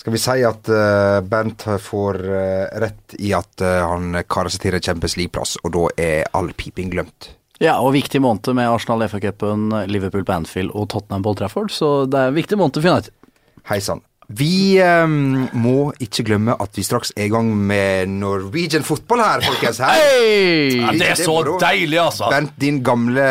Skal 0.00 0.14
vi 0.14 0.20
si 0.22 0.40
at 0.48 0.70
uh, 0.72 1.20
Bent 1.28 1.66
får 1.84 2.18
uh, 2.24 2.78
rett 2.80 3.18
i 3.20 3.34
at 3.36 3.60
uh, 3.60 3.82
han 3.90 4.16
karer 4.24 4.52
seg 4.52 4.64
til 4.64 4.78
en 4.78 4.86
Champions 4.86 5.18
League-plass, 5.20 5.58
og 5.60 5.74
da 5.76 5.84
er 6.00 6.30
all 6.36 6.48
piping 6.56 6.88
glemt? 6.94 7.34
Ja, 7.60 7.76
og 7.84 7.92
viktig 7.92 8.22
måned 8.24 8.48
med 8.56 8.70
Arsenal, 8.72 9.04
FA-cupen, 9.12 9.68
Liverpool 9.92 10.24
på 10.24 10.38
Anfield 10.38 10.72
og 10.72 10.88
Tottenham 10.94 11.26
på 11.26 11.34
Old 11.34 11.42
Trafford, 11.42 11.74
så 11.74 11.90
det 12.08 12.16
er 12.16 12.32
en 12.32 12.38
viktig 12.38 12.56
måned 12.56 12.80
for 12.80 12.88
United. 12.88 13.12
Hei 13.68 13.82
sann. 13.84 14.00
Vi 14.30 14.78
um, 14.78 15.48
må 15.58 15.90
ikke 15.98 16.22
glemme 16.28 16.54
at 16.62 16.76
vi 16.78 16.84
straks 16.86 17.10
er 17.16 17.26
i 17.26 17.32
gang 17.32 17.48
med 17.50 18.12
Norwegian 18.20 18.84
fotball 18.86 19.24
her, 19.24 19.42
folkens. 19.42 19.80
Her. 19.82 19.98
Ja, 20.70 20.92
det 20.94 21.08
er 21.08 21.18
så 21.18 21.34
moro. 21.34 21.56
deilig, 21.58 21.98
altså. 21.98 22.28
Bent, 22.30 22.54
din 22.62 22.78
gamle 22.86 23.26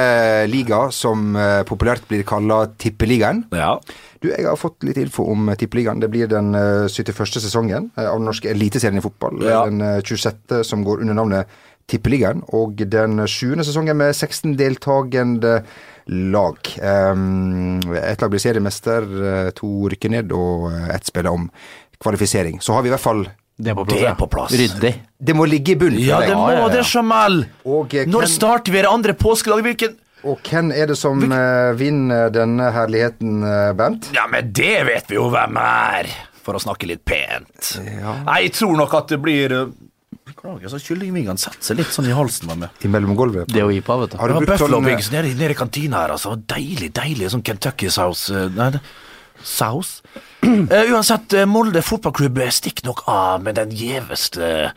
liga, 0.51 0.89
som 0.91 1.31
eh, 1.39 1.61
populært 1.67 2.03
blir 2.09 2.25
kalla 2.27 2.65
Tippeligaen. 2.75 3.45
Ja. 3.55 3.77
Du, 4.21 4.29
Jeg 4.29 4.45
har 4.45 4.57
fått 4.59 4.83
litt 4.83 4.97
info 4.99 5.23
om 5.31 5.47
eh, 5.49 5.55
Tippeligaen. 5.55 5.99
Det 6.03 6.09
blir 6.11 6.27
den 6.27 6.53
eh, 6.55 6.87
71. 6.91 7.39
sesongen 7.39 7.89
eh, 7.95 8.07
av 8.09 8.17
den 8.19 8.25
norske 8.27 8.49
eliteserien 8.51 8.99
i 8.99 9.03
fotball. 9.05 9.39
Ja. 9.47 9.61
Den 9.69 9.81
eh, 9.81 10.01
26. 10.03 10.63
som 10.67 10.83
går 10.83 11.01
under 11.05 11.13
navnet 11.21 11.47
Tippeligaen. 11.89 12.43
Og 12.53 12.75
den 12.91 13.23
7. 13.27 13.55
sesongen 13.63 13.97
med 13.97 14.11
16 14.15 14.57
deltakende 14.59 15.61
lag. 16.09 16.57
Ett 16.79 18.21
lag 18.21 18.29
blir 18.33 18.39
seriemester, 18.41 19.05
eh, 19.29 19.49
to 19.57 19.89
rykker 19.93 20.09
ned, 20.13 20.31
og 20.33 20.71
eh, 20.71 20.89
ett 20.95 21.05
spiller 21.09 21.31
om 21.31 21.49
kvalifisering. 22.01 22.59
Så 22.61 22.73
har 22.73 22.81
vi 22.85 22.89
i 22.89 22.93
hvert 22.95 23.03
fall 23.03 23.23
Det 23.59 23.71
er 23.71 23.75
på 23.75 23.83
plass. 23.85 23.99
Det 23.99 24.07
er 24.07 24.15
på 24.19 24.27
plass. 24.31 24.53
Ryddig. 24.55 24.93
Det 25.19 25.35
må 25.35 25.45
ligge 25.49 25.73
i 25.73 25.79
bunnen 25.79 25.99
Ja, 25.99 26.21
det 26.23 26.35
må 26.37 26.69
det, 26.71 26.83
Jamal. 26.93 27.41
Og, 27.65 27.93
eh, 27.95 28.05
Når 28.07 28.25
hvem- 28.25 28.35
starter 28.35 28.71
vi 28.71 28.81
det 28.81 28.87
andre 28.91 29.13
påskedagen? 29.13 29.63
Hvilken 29.67 29.97
Og 30.27 30.39
hvem 30.43 30.71
er 30.75 30.89
det 30.91 30.97
som 30.99 31.21
uh, 31.31 31.71
vinner 31.79 32.29
denne 32.35 32.71
herligheten, 32.75 33.37
uh, 33.45 33.71
Bent? 33.79 34.09
Ja, 34.15 34.25
men 34.27 34.49
det 34.51 34.73
vet 34.89 35.07
vi 35.11 35.15
jo 35.15 35.29
hvem 35.31 35.55
er, 35.61 36.09
for 36.43 36.57
å 36.57 36.63
snakke 36.63 36.89
litt 36.89 37.05
pent. 37.07 37.77
Nei, 38.25 38.41
jeg 38.47 38.55
tror 38.57 38.75
nok 38.79 38.93
at 38.99 39.13
det 39.13 39.19
blir 39.23 39.53
uh, 39.55 39.69
Beklager, 40.29 40.69
så 40.69 40.77
kyllingvingene 40.81 41.39
setter 41.41 41.63
seg 41.71 41.79
litt 41.79 41.89
sånn 41.93 42.05
i 42.09 42.13
halsen 42.13 42.49
på 42.51 42.55
meg. 42.61 42.75
I 42.85 42.89
mellomgulvet? 42.91 43.49
Det 43.49 43.63
å 43.65 43.71
gi 43.73 43.79
på, 43.85 43.95
vet 44.03 44.11
du. 44.13 44.17
Har 44.21 44.29
du 44.29 44.35
Ja, 44.35 44.41
brukt 44.43 44.61
sånn 44.61 44.75
eh, 44.77 44.99
nede, 45.09 45.31
i- 45.31 45.37
nede 45.39 45.55
i 45.55 45.57
kantina 45.57 46.03
her, 46.03 46.13
altså. 46.17 46.35
Deilig, 46.37 46.91
deilig 46.93 47.31
sånn 47.33 47.41
Kentucky-saus. 47.45 48.27
eh, 48.35 48.49
Nei, 48.53 48.69
det- 48.75 48.81
saus? 49.43 50.01
Uh, 50.43 50.83
uansett, 50.93 51.33
eh, 51.33 51.45
Molde 51.49 51.81
fotballklubb 51.81 52.41
stikker 52.51 52.85
nok 52.91 53.05
av 53.07 53.41
med 53.43 53.55
den 53.55 53.71
gjeveste 53.71 54.71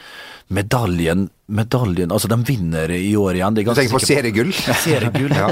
medaljen 0.53 1.29
Medaljen, 1.53 2.09
altså 2.15 2.31
de 2.33 2.39
vinner 2.49 2.89
i 2.97 3.11
år 3.19 3.37
igjen. 3.37 3.53
Det 3.59 3.61
er 3.67 3.75
Du 3.75 3.77
tenker 3.77 3.99
på 3.99 4.07
seriegull? 4.07 4.53
Seriegull, 4.57 5.35
ja. 5.37 5.49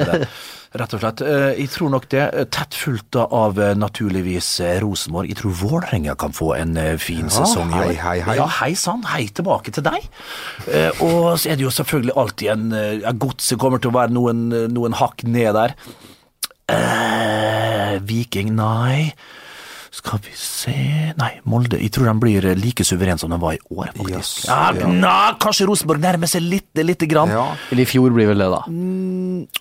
Rett 0.80 0.94
og 0.96 1.00
slett. 1.02 1.20
Eh, 1.26 1.58
Jeg 1.58 1.68
tror 1.74 1.90
nok 1.92 2.06
det. 2.14 2.22
Eh, 2.40 2.46
Tett 2.48 2.76
fulgt 2.78 3.18
av 3.20 3.58
eh, 3.60 3.74
naturligvis 3.76 4.48
Rosenborg. 4.80 5.28
Jeg 5.28 5.40
tror 5.42 5.56
Vålerenga 5.60 6.14
kan 6.16 6.32
få 6.32 6.54
en 6.56 6.72
fin 6.96 7.26
fin 7.26 7.28
sesong 7.34 7.74
i 7.74 7.80
år. 7.82 7.90
hei, 7.90 7.96
hei, 8.00 8.14
hei. 8.28 8.36
Ja, 8.38 8.46
hei 8.62 8.70
sann. 8.78 9.02
Hei 9.10 9.26
tilbake 9.34 9.74
til 9.76 9.84
deg. 9.90 10.06
Og 11.04 11.34
så 11.42 11.50
er 11.52 11.58
det 11.60 11.66
jo 11.66 11.74
selvfølgelig 11.74 12.16
alltid 12.22 12.54
en 12.54 12.64
ja, 13.02 13.12
Godset 13.12 13.60
kommer 13.60 13.82
til 13.82 13.92
å 13.92 13.98
være 13.98 14.14
noen, 14.16 14.46
noen 14.72 14.96
hakk 15.02 15.26
ned 15.28 15.52
der. 15.58 15.74
Eh, 16.70 17.98
Viking, 18.06 18.54
nei. 18.56 19.10
Skal 20.00 20.20
vi 20.24 20.32
se 20.38 20.72
Nei, 21.20 21.30
Molde. 21.44 21.76
Jeg 21.80 21.92
tror 21.92 22.08
de 22.08 22.14
blir 22.22 22.46
eh, 22.48 22.56
like 22.56 22.84
suveren 22.88 23.20
som 23.20 23.32
de 23.32 23.36
var 23.40 23.58
i 23.58 23.60
år, 23.68 23.90
faktisk. 23.92 24.16
Yes, 24.16 24.48
ja, 24.48 24.70
ja. 24.72 25.18
Kanskje 25.42 25.66
Rosenborg 25.68 26.00
nærmer 26.00 26.30
seg 26.30 26.46
litt, 26.46 26.70
lite 26.80 27.08
grann. 27.10 27.28
Ja. 27.28 27.50
Eller 27.68 27.84
i 27.84 27.88
fjor 27.90 28.14
blir 28.16 28.30
vel 28.30 28.40
det, 28.40 28.48
da. 28.54 28.62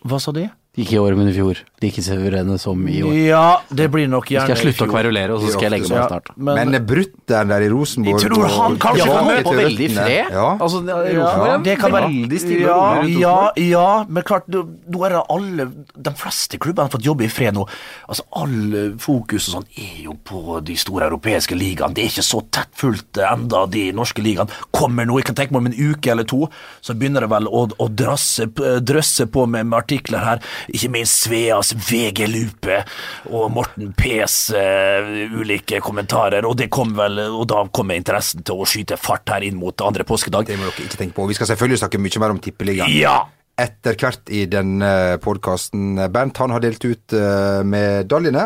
Hva 0.08 0.22
sa 0.24 0.32
de? 0.36 0.48
Ikke 0.80 0.96
i 0.96 1.02
år, 1.02 1.16
men 1.20 1.30
i 1.32 1.36
fjor. 1.36 1.60
Like 1.84 2.04
suverene 2.04 2.58
som 2.62 2.82
i 2.88 3.00
år. 3.04 3.16
Ja, 3.30 3.46
det 3.70 3.90
blir 3.92 4.08
nok 4.12 4.30
gjerne 4.32 4.46
i 4.46 4.54
fjor. 4.54 4.56
skal 4.56 4.70
jeg 4.70 4.76
slutte 4.76 4.88
å 4.88 4.94
kverulere, 4.94 5.36
og 5.36 5.44
så 5.44 5.54
skal 5.54 5.68
jeg 5.68 5.74
legge 5.76 5.90
meg 5.92 6.00
Ja, 6.00 6.08
snart. 6.12 6.32
Men, 6.36 6.60
men, 6.72 6.86
Brutteren 6.90 7.52
der 7.52 7.66
i 7.66 7.70
Rosenborg 7.72 8.24
Jeg 8.24 8.32
tror 8.32 8.48
han 8.56 8.78
kanskje 8.82 9.04
Ja, 9.04 9.08
kan 9.10 9.18
han 9.18 9.30
møte 9.30 9.40
er 9.40 9.48
på 9.48 9.56
veldig 9.60 9.90
fred. 9.96 10.34
Ja. 10.40 10.48
Altså, 10.56 10.82
ja, 10.88 11.00
Rosenborg 11.20 11.68
det 11.70 11.76
kan 11.80 11.96
være 11.96 12.10
veldig 12.10 12.40
stille 12.42 12.66
ja, 12.66 12.78
og 12.80 13.10
ja, 13.20 13.36
ja, 13.64 13.88
men 14.08 14.26
klart, 14.28 14.48
nå 14.52 14.64
nå 14.90 15.04
er 15.06 15.16
det 15.16 15.22
alle 15.34 15.68
De 15.96 16.14
fleste 16.18 16.60
klubbene 16.62 16.88
har 16.88 16.94
fått 16.94 17.06
jobbe 17.06 17.26
i 17.26 17.32
fred 17.32 17.56
nå. 17.56 17.66
Altså, 18.10 18.26
All 18.40 18.96
fokus 19.02 19.50
og 19.50 19.56
sånn 19.58 19.68
er 19.80 20.04
jo 20.06 20.16
på 20.26 20.60
de 20.66 20.76
store 20.80 21.08
europeiske 21.10 21.58
ligaene. 21.58 21.96
Det 21.96 22.04
er 22.04 22.12
ikke 22.12 22.26
så 22.26 22.42
tett 22.54 22.72
fullt 22.78 23.20
enda 23.24 23.66
de 23.72 23.90
norske 23.96 24.24
ligaene. 24.24 24.52
Kommer 24.76 25.08
nå, 25.08 25.20
jeg 25.20 25.30
kan 25.30 25.40
tenke 25.40 25.56
meg 25.56 25.64
om 25.64 25.70
en 25.72 25.94
uke 25.94 26.14
eller 26.14 26.28
to, 26.30 26.42
så 26.86 26.96
begynner 26.98 27.26
det 27.26 27.32
vel 27.32 27.50
å, 27.50 27.66
å 27.70 27.90
drasse, 27.90 28.48
drøsse 28.86 29.28
på 29.32 29.46
med, 29.50 29.70
med 29.72 29.80
artikler 29.80 30.26
her. 30.26 30.44
Ikke 30.70 30.92
minst 30.94 31.24
Sveas 31.24 31.74
VG 31.74 32.28
Lupe 32.30 32.82
og 33.30 33.50
Morten 33.54 33.94
P's 33.98 34.38
uh, 34.56 35.10
ulike 35.40 35.82
kommentarer, 35.84 36.46
og 36.48 36.58
det 36.60 36.70
kom 36.74 36.94
vel, 36.98 37.22
og 37.28 37.48
da 37.50 37.64
kommer 37.74 38.00
interessen 38.00 38.46
til 38.46 38.62
å 38.62 38.68
skyte 38.70 39.00
fart 39.00 39.30
her 39.34 39.46
inn 39.48 39.60
mot 39.60 39.86
andre 39.86 40.06
påskedag. 40.08 40.48
Det 40.50 40.60
må 40.60 40.70
dere 40.70 40.88
ikke 40.88 41.02
tenke 41.02 41.18
på. 41.18 41.28
Vi 41.30 41.38
skal 41.38 41.52
selvfølgelig 41.52 41.84
snakke 41.84 42.02
mye 42.02 42.24
mer 42.24 42.36
om 42.36 42.42
Tippeligaen. 42.44 42.96
Ja! 42.96 43.20
Etter 43.60 43.98
hvert 44.00 44.30
i 44.32 44.46
denne 44.48 45.20
podkasten. 45.20 46.00
Bernt 46.14 46.40
han 46.40 46.54
har 46.56 46.64
delt 46.64 46.86
ut 46.86 47.16
eh, 47.18 47.60
medaljene. 47.68 48.46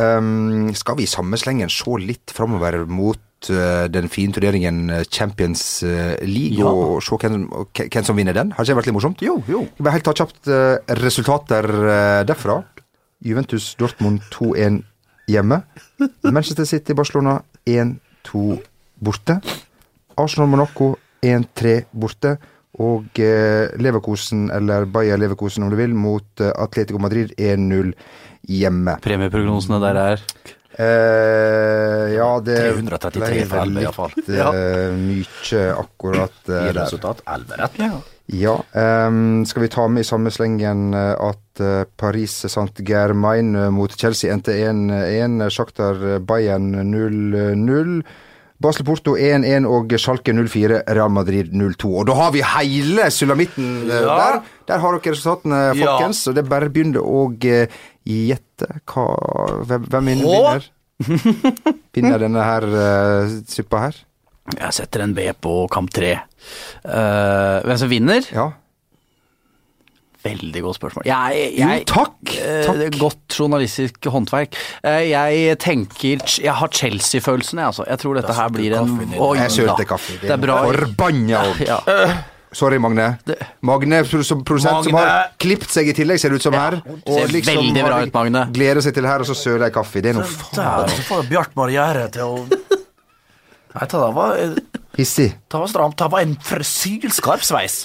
Um, 0.00 0.70
skal 0.72 0.96
vi 0.96 1.04
i 1.04 1.10
samme 1.10 1.36
slengen 1.36 1.68
se 1.68 1.98
litt 2.00 2.32
framover 2.32 2.86
mot 2.88 3.20
eh, 3.48 3.86
den 3.88 4.10
fine 4.12 4.36
turneringen 4.36 4.90
eh, 4.90 5.04
Champions 5.08 5.62
League 5.82 6.50
League, 6.50 6.66
og 6.66 7.02
se 7.02 7.16
hvem, 7.20 7.46
hvem 7.78 8.06
som 8.06 8.18
vinner 8.18 8.36
den? 8.36 8.52
Har 8.52 8.64
ikke 8.64 8.72
det 8.72 8.78
vært 8.80 8.90
litt 8.90 8.96
morsomt? 8.96 9.24
Jo, 9.24 9.38
jo. 9.48 9.64
Jeg 9.78 9.86
vil 9.86 9.94
helt 9.94 10.06
ta 10.08 10.14
kjapt 10.16 10.50
eh, 10.50 10.94
resultater 11.00 11.68
eh, 11.80 12.20
derfra. 12.28 12.60
Juventus 13.24 13.74
Dortmund 13.80 14.22
2-1 14.32 14.80
hjemme. 15.30 15.62
Manchester 16.24 16.68
City 16.68 16.96
Barcelona 16.96 17.40
1-2 17.68 18.56
borte. 19.00 19.40
Arsenal 20.20 20.48
Monaco 20.50 20.94
1-3 21.24 21.76
borte. 21.92 22.36
Og 22.80 23.20
eh, 23.20 23.68
Leverkosen, 23.82 24.48
eller 24.54 24.86
Bayer 24.88 25.20
Leverkosen 25.20 25.66
om 25.66 25.72
du 25.72 25.76
vil, 25.80 25.92
mot 25.94 26.40
eh, 26.40 26.52
Atletico 26.56 27.00
Madrid 27.02 27.34
1-0 27.36 27.92
hjemme. 28.48 28.96
Premieprognosene 29.04 29.80
der 29.82 30.00
er 30.00 30.24
Eh, 30.80 32.14
ja, 32.16 32.30
det 32.44 32.56
333 32.72 33.42
ble 33.50 33.90
for 33.92 34.14
litt 34.16 34.30
eh, 34.32 34.94
mye 34.96 35.64
akkurat 35.76 36.48
eh, 36.48 36.70
I 36.70 36.72
resultat 36.78 37.20
11 37.26 37.60
rett. 37.60 37.78
Ja. 37.84 37.98
Ja, 38.30 38.52
ehm, 38.78 39.42
skal 39.50 39.64
vi 39.64 39.68
ta 39.74 39.88
med 39.90 40.04
i 40.04 40.06
samme 40.06 40.30
slengen 40.30 40.94
eh, 40.94 41.14
at 41.18 41.60
eh, 41.60 41.82
Paris 41.98 42.36
Saint-Germain 42.46 43.56
mot 43.74 43.90
Chelsea 43.98 44.30
endte 44.32 44.54
1-1. 44.54 45.48
Sjaktar 45.50 46.20
Bayern 46.22 46.70
0-0. 46.94 48.02
Basel 48.60 48.84
Porto 48.84 49.14
1-1 49.16 49.64
og 49.64 49.94
Schalke 49.98 50.34
0-4, 50.36 50.82
Real 50.92 51.08
Madrid 51.10 51.48
0-2. 51.56 51.90
Og 52.02 52.06
da 52.10 52.16
har 52.18 52.34
vi 52.34 52.42
hele 52.44 53.06
sulamitten 53.10 53.86
Ja. 53.88 54.00
der. 54.04 54.40
Der 54.68 54.78
har 54.84 54.98
dere 54.98 55.14
resultatene, 55.16 55.60
Ja. 55.74 55.86
folkens. 55.96 56.26
Og 56.28 56.34
det 56.36 56.44
er 56.44 56.50
bare 56.50 56.68
begynner 56.70 57.00
å 57.00 57.22
gjette 58.30 58.68
hva 58.90 59.06
Hvem, 59.68 59.88
hvem 59.90 60.12
vinner? 60.12 60.30
Vinner? 60.30 60.70
Vinner 61.96 62.22
denne 62.22 62.44
her 62.44 62.66
uh, 62.70 63.36
suppa 63.48 63.86
her? 63.88 64.00
Jeg 64.50 64.74
setter 64.74 65.04
en 65.04 65.14
B 65.14 65.28
på 65.38 65.54
kamp 65.70 65.92
tre. 65.94 66.16
Uh, 66.82 67.60
hvem 67.66 67.78
som 67.78 67.90
vinner? 67.92 68.26
Ja. 68.34 68.48
Veldig 70.20 70.62
godt 70.66 70.76
spørsmål. 70.76 71.06
Jeg, 71.08 71.44
Jo, 71.56 71.68
takk! 71.88 72.16
takk! 72.34 72.82
Uh. 72.84 72.98
Godt 72.98 73.36
journalistisk 73.38 74.10
håndverk. 74.12 74.58
Uh, 74.84 75.00
jeg 75.08 75.56
tenker 75.62 76.20
Jeg 76.42 76.56
har 76.58 76.68
Chelsea-følelsen, 76.76 77.62
jeg, 77.62 77.70
altså. 77.72 77.86
Jeg 77.88 78.02
tror 78.02 78.20
dette 78.20 78.36
her 78.36 78.52
blir 78.52 78.76
en. 78.76 78.98
Oi 79.16 79.38
Jeg 79.38 79.54
sølte 79.56 79.86
kaffe. 79.88 80.18
Det 80.20 80.34
er 80.34 80.42
bra. 80.42 80.60
Forbanna 80.68 81.46
òg. 81.46 81.64
Ja. 81.64 81.80
Sorry, 82.52 82.78
Magne. 82.82 83.12
Magne 83.62 84.00
som 84.26 84.40
produsent 84.42 84.84
som 84.88 84.96
har 84.98 85.28
klippet 85.38 85.70
seg 85.70 85.86
i 85.92 85.94
tillegg, 85.94 86.18
ser 86.18 86.32
det 86.34 86.40
ut 86.40 86.46
som 86.48 86.56
her. 86.58 86.80
Og 86.82 87.06
Ser 87.06 87.30
veldig 87.46 87.84
bra 87.86 88.00
ut, 88.02 88.12
Magne. 88.16 88.42
Gleder 88.56 88.82
seg 88.82 88.96
til 88.96 89.06
her, 89.06 89.22
og 89.22 89.28
så 89.30 89.36
søler 89.38 89.68
jeg 89.68 89.76
kaffe. 89.76 90.02
Det 90.02 90.10
er 90.10 90.18
noe 90.18 90.26
faen 90.26 90.90
så 90.90 91.06
får 91.06 91.28
Bjartmar 91.30 91.70
gjøre 91.76 92.08
til 92.16 92.26
å 92.26 92.68
Nei, 93.70 93.86
det 93.86 93.98
var 94.02 94.12
var, 94.16 94.36
det 94.98 95.58
var 95.62 95.68
stramt. 95.70 95.94
Det 96.00 96.08
var 96.10 96.24
en 96.26 96.32
frisylskarp 96.42 97.44
sveis. 97.46 97.84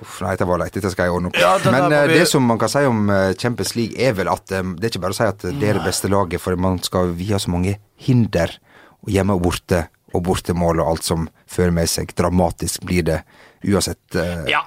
Uff, 0.00 0.18
nei, 0.24 0.30
dette 0.32 0.46
var 0.48 0.60
leit. 0.60 0.72
Dette 0.72 0.88
skal 0.92 1.08
jeg 1.08 1.12
ordne 1.16 1.28
opp. 1.30 1.36
Ja, 1.40 1.58
Men 1.70 1.92
eh, 1.92 2.06
vi- 2.08 2.18
det 2.20 2.28
som 2.28 2.42
man 2.44 2.58
kan 2.58 2.68
si 2.72 2.82
om 2.88 3.10
eh, 3.10 3.34
Champions 3.34 3.74
League, 3.76 3.96
er 4.00 4.12
vel 4.16 4.28
at 4.28 4.52
um, 4.56 4.74
det 4.76 4.88
er 4.88 4.94
ikke 4.94 5.02
bare 5.04 5.16
å 5.16 5.18
si 5.20 5.28
at 5.28 5.44
det 5.44 5.68
er 5.68 5.76
det 5.78 5.84
beste 5.84 6.08
laget, 6.08 6.40
for 6.40 6.56
man 6.56 6.78
skal 6.84 7.12
via 7.16 7.36
så 7.40 7.52
mange 7.52 7.76
hinder, 7.96 8.56
og 9.04 9.12
hjemme 9.12 9.36
og 9.36 9.42
borte, 9.46 9.82
og 10.14 10.22
bortemål 10.24 10.80
og 10.80 10.90
alt 10.94 11.04
som 11.04 11.28
fører 11.48 11.72
med 11.76 11.88
seg. 11.92 12.12
Dramatisk 12.16 12.84
blir 12.88 13.04
det 13.04 13.20
uansett. 13.66 14.14
eh, 14.14 14.42
Ja. 14.46 14.66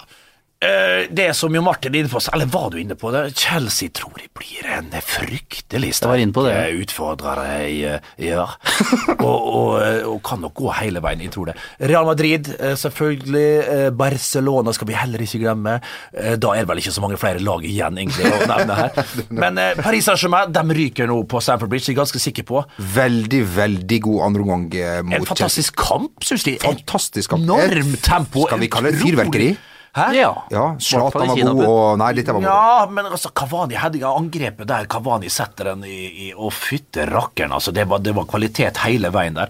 Eh, 0.62 1.08
det 1.12 1.30
som 1.38 1.54
jo 1.56 1.62
Martin 1.63 1.93
er 1.95 2.04
inne 2.04 2.12
på, 2.12 2.19
eller 2.34 2.50
var 2.52 2.69
du 2.74 2.78
inne 2.82 2.95
på 3.00 3.12
det? 3.15 3.22
Chelsea 3.39 3.89
tror 3.95 4.17
jeg 4.19 4.30
blir 4.36 4.67
en 4.76 4.89
fryktelig 5.04 5.89
det, 5.89 5.93
ja. 5.93 5.98
sterk 6.00 6.82
utfordrer 6.84 7.41
i 7.67 7.78
eh, 7.88 8.00
i 8.19 8.32
år. 8.36 8.56
og, 9.19 9.26
og, 9.26 9.69
eh, 9.84 10.02
og 10.10 10.19
kan 10.26 10.41
nok 10.43 10.54
gå 10.60 10.72
hele 10.80 11.02
veien, 11.04 11.24
jeg 11.26 11.32
tror 11.36 11.52
det. 11.52 11.56
Real 11.89 12.08
Madrid, 12.08 12.50
eh, 12.60 12.76
selvfølgelig. 12.80 13.45
eh, 13.67 13.89
Barcelona 13.95 14.74
skal 14.76 14.89
vi 14.91 14.98
heller 15.00 15.24
ikke 15.26 15.41
glemme. 15.45 15.78
Eh, 16.13 16.36
Da 16.39 16.54
er 16.56 16.63
det 16.65 16.69
vel 16.74 16.82
ikke 16.84 16.93
så 16.95 17.04
mange 17.04 17.19
flere 17.22 17.39
lag 17.43 17.63
igjen, 17.67 17.98
egentlig, 18.02 18.28
å 18.30 18.48
nevne 18.50 18.80
her. 18.80 19.02
Men 19.41 19.58
eh, 19.62 19.74
Paris 19.80 20.08
Saint-Germain 20.10 20.52
de 20.56 20.65
ryker 20.82 21.08
nå 21.10 21.22
på 21.30 21.41
Stamford 21.43 21.72
Bridge, 21.72 21.88
jeg 21.91 21.98
er 21.98 22.02
ganske 22.04 22.22
sikker 22.24 22.48
på. 22.50 22.63
Veldig, 23.00 23.41
veldig 23.56 24.02
god 24.10 24.22
andreomgang 24.30 24.67
eh, 24.80 25.00
mot 25.08 25.19
En 25.19 25.28
fantastisk 25.30 25.76
kamp, 25.80 26.19
syns 26.26 26.43
de. 26.48 26.58
En 26.60 26.80
Fantastisk 26.80 27.32
kamp. 27.36 27.43
Enorm 27.48 27.95
tempo. 28.04 28.45
Skal 28.48 28.60
vi 28.63 28.69
kalle 28.72 28.91
det 28.93 29.00
utrolig- 29.00 29.15
fyrverkeri? 29.15 29.50
Hæ? 29.95 30.04
Ja. 30.13 30.30
Ja, 30.54 30.63
Zlatan 30.80 31.28
var 31.32 31.39
god, 31.39 31.62
og 31.65 31.97
Nei, 31.97 32.12
litt 32.13 32.28
var 32.30 32.38
god. 32.38 32.45
Ja, 32.45 32.86
men 32.93 33.08
altså, 33.10 33.32
Kavani 33.36 33.78
headinga 33.80 34.12
angrepet 34.19 34.67
der 34.69 34.86
Kavani 34.91 35.32
setter 35.34 35.71
den 35.71 35.82
i, 35.89 36.28
i 36.28 36.34
Å, 36.36 36.52
fytte 36.54 37.08
rakkeren, 37.10 37.56
altså. 37.58 37.73
Det 37.75 37.88
var, 37.89 38.04
det 38.06 38.13
var 38.17 38.28
kvalitet 38.30 38.78
hele 38.86 39.10
veien 39.15 39.39
der. 39.39 39.49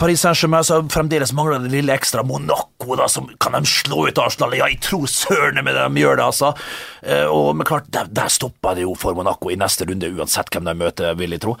Paris 0.00 0.24
Saint-Germain 0.24 0.62
altså, 0.64 0.80
fremdeles 0.92 1.34
mangler 1.36 1.60
det 1.66 1.74
lille 1.74 1.92
ekstra. 1.94 2.24
Monaco, 2.26 2.96
da, 2.96 3.06
som 3.12 3.28
kan 3.42 3.58
de 3.58 3.68
slå 3.68 4.06
ut 4.08 4.18
Arsenal? 4.22 4.56
Ja, 4.56 4.70
jeg 4.72 4.80
tror 4.86 5.04
søren 5.12 5.60
meg 5.66 5.76
de 5.76 6.02
gjør 6.02 6.16
det, 6.22 6.30
altså. 6.30 6.54
Eh, 7.04 7.26
Og, 7.28 7.52
men 7.58 7.68
klart, 7.68 7.90
der, 7.92 8.08
der 8.10 8.32
stopper 8.32 8.74
det 8.78 8.86
jo 8.88 8.96
for 8.98 9.14
Monaco 9.18 9.52
i 9.52 9.60
neste 9.60 9.84
runde, 9.86 10.08
uansett 10.16 10.50
hvem 10.56 10.64
de 10.66 10.74
møter, 10.80 11.12
vil 11.20 11.36
jeg 11.36 11.44
tro. 11.44 11.58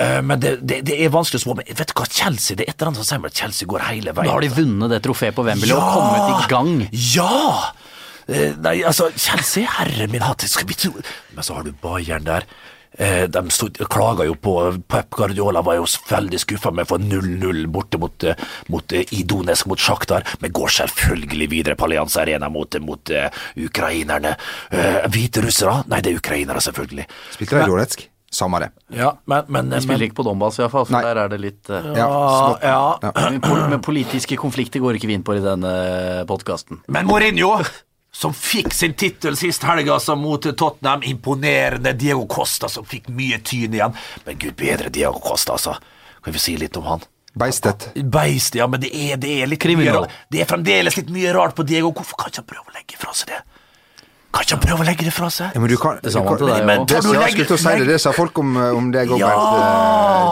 Eh, 0.00 0.22
Men 0.22 0.40
det, 0.40 0.56
det, 0.64 0.80
det 0.88 0.96
er 1.04 1.12
vanskelig 1.12 1.42
å 1.42 1.44
spå. 1.44 1.56
Men 1.60 1.68
vet 1.68 1.92
du 1.92 1.94
hva, 1.98 2.08
Chelsea 2.08 2.56
Det 2.56 2.66
er 2.66 2.72
et 2.72 2.76
eller 2.78 2.92
annet 2.92 3.02
som 3.02 3.08
sier 3.10 3.30
at 3.30 3.42
Chelsea 3.44 3.68
går 3.68 3.86
hele 3.90 4.16
veien. 4.16 4.30
Da 4.30 4.38
har 4.38 4.46
de 4.46 4.52
vunnet 4.56 4.94
det 4.94 5.02
trofeet 5.04 5.36
på 5.36 5.44
Wembley 5.46 5.76
og 5.76 5.92
kommet 5.94 6.34
i 6.34 6.50
gang. 6.52 6.74
Ja! 7.12 7.44
Eh, 8.30 8.56
Nei, 8.62 8.80
altså, 8.86 9.10
Chelsea, 9.18 9.68
herre 9.78 10.08
min 10.10 10.22
hatt, 10.24 10.44
skal 10.48 10.68
vi 10.68 10.76
tro 10.78 10.92
Men 11.34 11.46
så 11.46 11.56
har 11.58 11.66
du 11.66 11.72
Bayern 11.82 12.24
der. 12.28 12.46
Eh, 12.98 13.24
De 13.30 13.42
stod, 13.54 13.78
klaga 13.90 14.24
jo 14.26 14.34
på 14.34 14.54
Pep 14.90 15.10
Guardiola 15.14 15.62
var 15.66 15.76
jo 15.78 15.86
veldig 16.08 16.40
skuffa 16.42 16.72
med 16.74 16.88
å 16.88 16.90
få 16.94 16.98
0-0 17.02 17.66
borte 17.70 18.00
mot, 18.02 18.26
mot 18.72 18.94
Idonesk 18.98 19.68
mot 19.70 19.78
Sjaktar, 19.78 20.26
men 20.42 20.54
går 20.54 20.74
selvfølgelig 20.80 21.50
videre 21.52 21.78
på 21.78 21.86
Allianz 21.86 22.16
Arena 22.18 22.48
mot, 22.50 22.80
mot 22.82 23.12
uh, 23.14 23.28
ukrainerne. 23.56 24.34
Eh, 24.74 25.02
Hviterussere? 25.06 25.84
Nei, 25.90 26.00
det 26.02 26.14
er 26.14 26.18
ukrainere, 26.22 26.62
selvfølgelig. 26.66 27.06
Spilte 27.36 27.60
de 27.60 27.62
i 27.62 27.70
Donetsk? 27.70 28.08
Samme 28.30 28.60
det. 28.62 28.70
Ja, 28.94 29.18
men, 29.24 29.44
men, 29.48 29.70
De 29.72 29.80
spiller 29.82 30.06
ikke 30.06 30.20
på 30.20 30.24
Donbas 30.28 30.58
i 30.60 30.62
hvert 30.62 30.70
fall, 30.70 30.84
for 30.86 30.94
Nei. 30.94 31.02
der 31.02 31.18
er 31.18 31.30
det 31.32 31.38
litt 31.42 31.70
uh, 31.72 31.88
Ja, 31.98 32.10
ja. 32.62 33.12
men, 33.34 33.40
men 33.72 33.80
politiske 33.82 34.38
konflikter 34.38 34.82
går 34.82 35.00
ikke 35.00 35.10
vi 35.10 35.16
inn 35.18 35.24
på 35.26 35.34
i 35.34 35.42
denne 35.42 35.72
podkasten. 36.30 36.78
Men 36.94 37.10
Mourinho, 37.10 37.56
som 38.14 38.34
fikk 38.36 38.70
sin 38.76 38.94
tittel 38.94 39.34
sist 39.38 39.66
helg 39.66 39.90
altså, 39.90 40.14
mot 40.18 40.46
Tottenham, 40.46 41.02
imponerende. 41.10 41.96
Diego 41.98 42.28
Costa, 42.30 42.70
som 42.70 42.86
fikk 42.86 43.10
mye 43.14 43.40
tyn 43.42 43.74
igjen. 43.74 43.98
Men 44.26 44.38
gud 44.38 44.54
bedre 44.60 44.94
Diego 44.94 45.18
Costa, 45.18 45.58
altså. 45.58 45.74
Kan 46.22 46.36
vi 46.36 46.42
si 46.42 46.54
litt 46.60 46.78
om 46.78 46.86
han? 46.86 47.02
Beistet. 47.32 47.90
Beist, 47.94 48.54
ja, 48.58 48.66
men 48.70 48.82
det 48.82 48.90
er, 48.94 49.18
det 49.18 49.30
er 49.40 49.50
litt 49.50 49.62
Kriminal. 49.62 49.86
mye 49.90 50.00
rart. 50.04 50.18
Det 50.30 50.42
er 50.42 50.50
fremdeles 50.50 50.98
litt 50.98 51.10
mye 51.14 51.34
rart 51.34 51.58
på 51.58 51.66
Diego. 51.66 51.90
Hvorfor 51.94 52.18
kan 52.18 52.30
ikke 52.30 52.42
han 52.42 52.50
prøve 52.54 52.70
å 52.70 52.78
legge 52.78 52.98
fra 53.00 53.14
seg 53.16 53.34
det? 53.34 53.42
Kan 54.30 54.44
ikke 54.46 54.54
han 54.54 54.60
prøve 54.62 54.84
å 54.84 54.86
legge 54.86 55.02
det 55.08 55.12
fra 55.12 55.26
seg? 55.34 55.50
Ja, 55.56 55.60
men 55.60 55.68
du 55.72 55.76
kan, 55.76 55.96
Det 56.02 56.12
sa 56.12 56.20
du 56.20 56.24
man 56.24 56.36
kan- 56.36 56.38
til 56.38 56.46
deg 56.54 56.64
Men 56.66 56.78
òg. 56.84 56.90
Jeg 56.90 57.02
skulle 57.02 57.46
til 57.50 57.56
å 57.56 57.58
si 57.58 57.78
det, 57.80 57.86
det 57.88 58.00
sa 58.00 58.12
folk 58.14 58.38
om, 58.38 58.56
om 58.56 58.90
deg 58.94 59.08
òg, 59.10 59.18
Ja! 59.18 59.30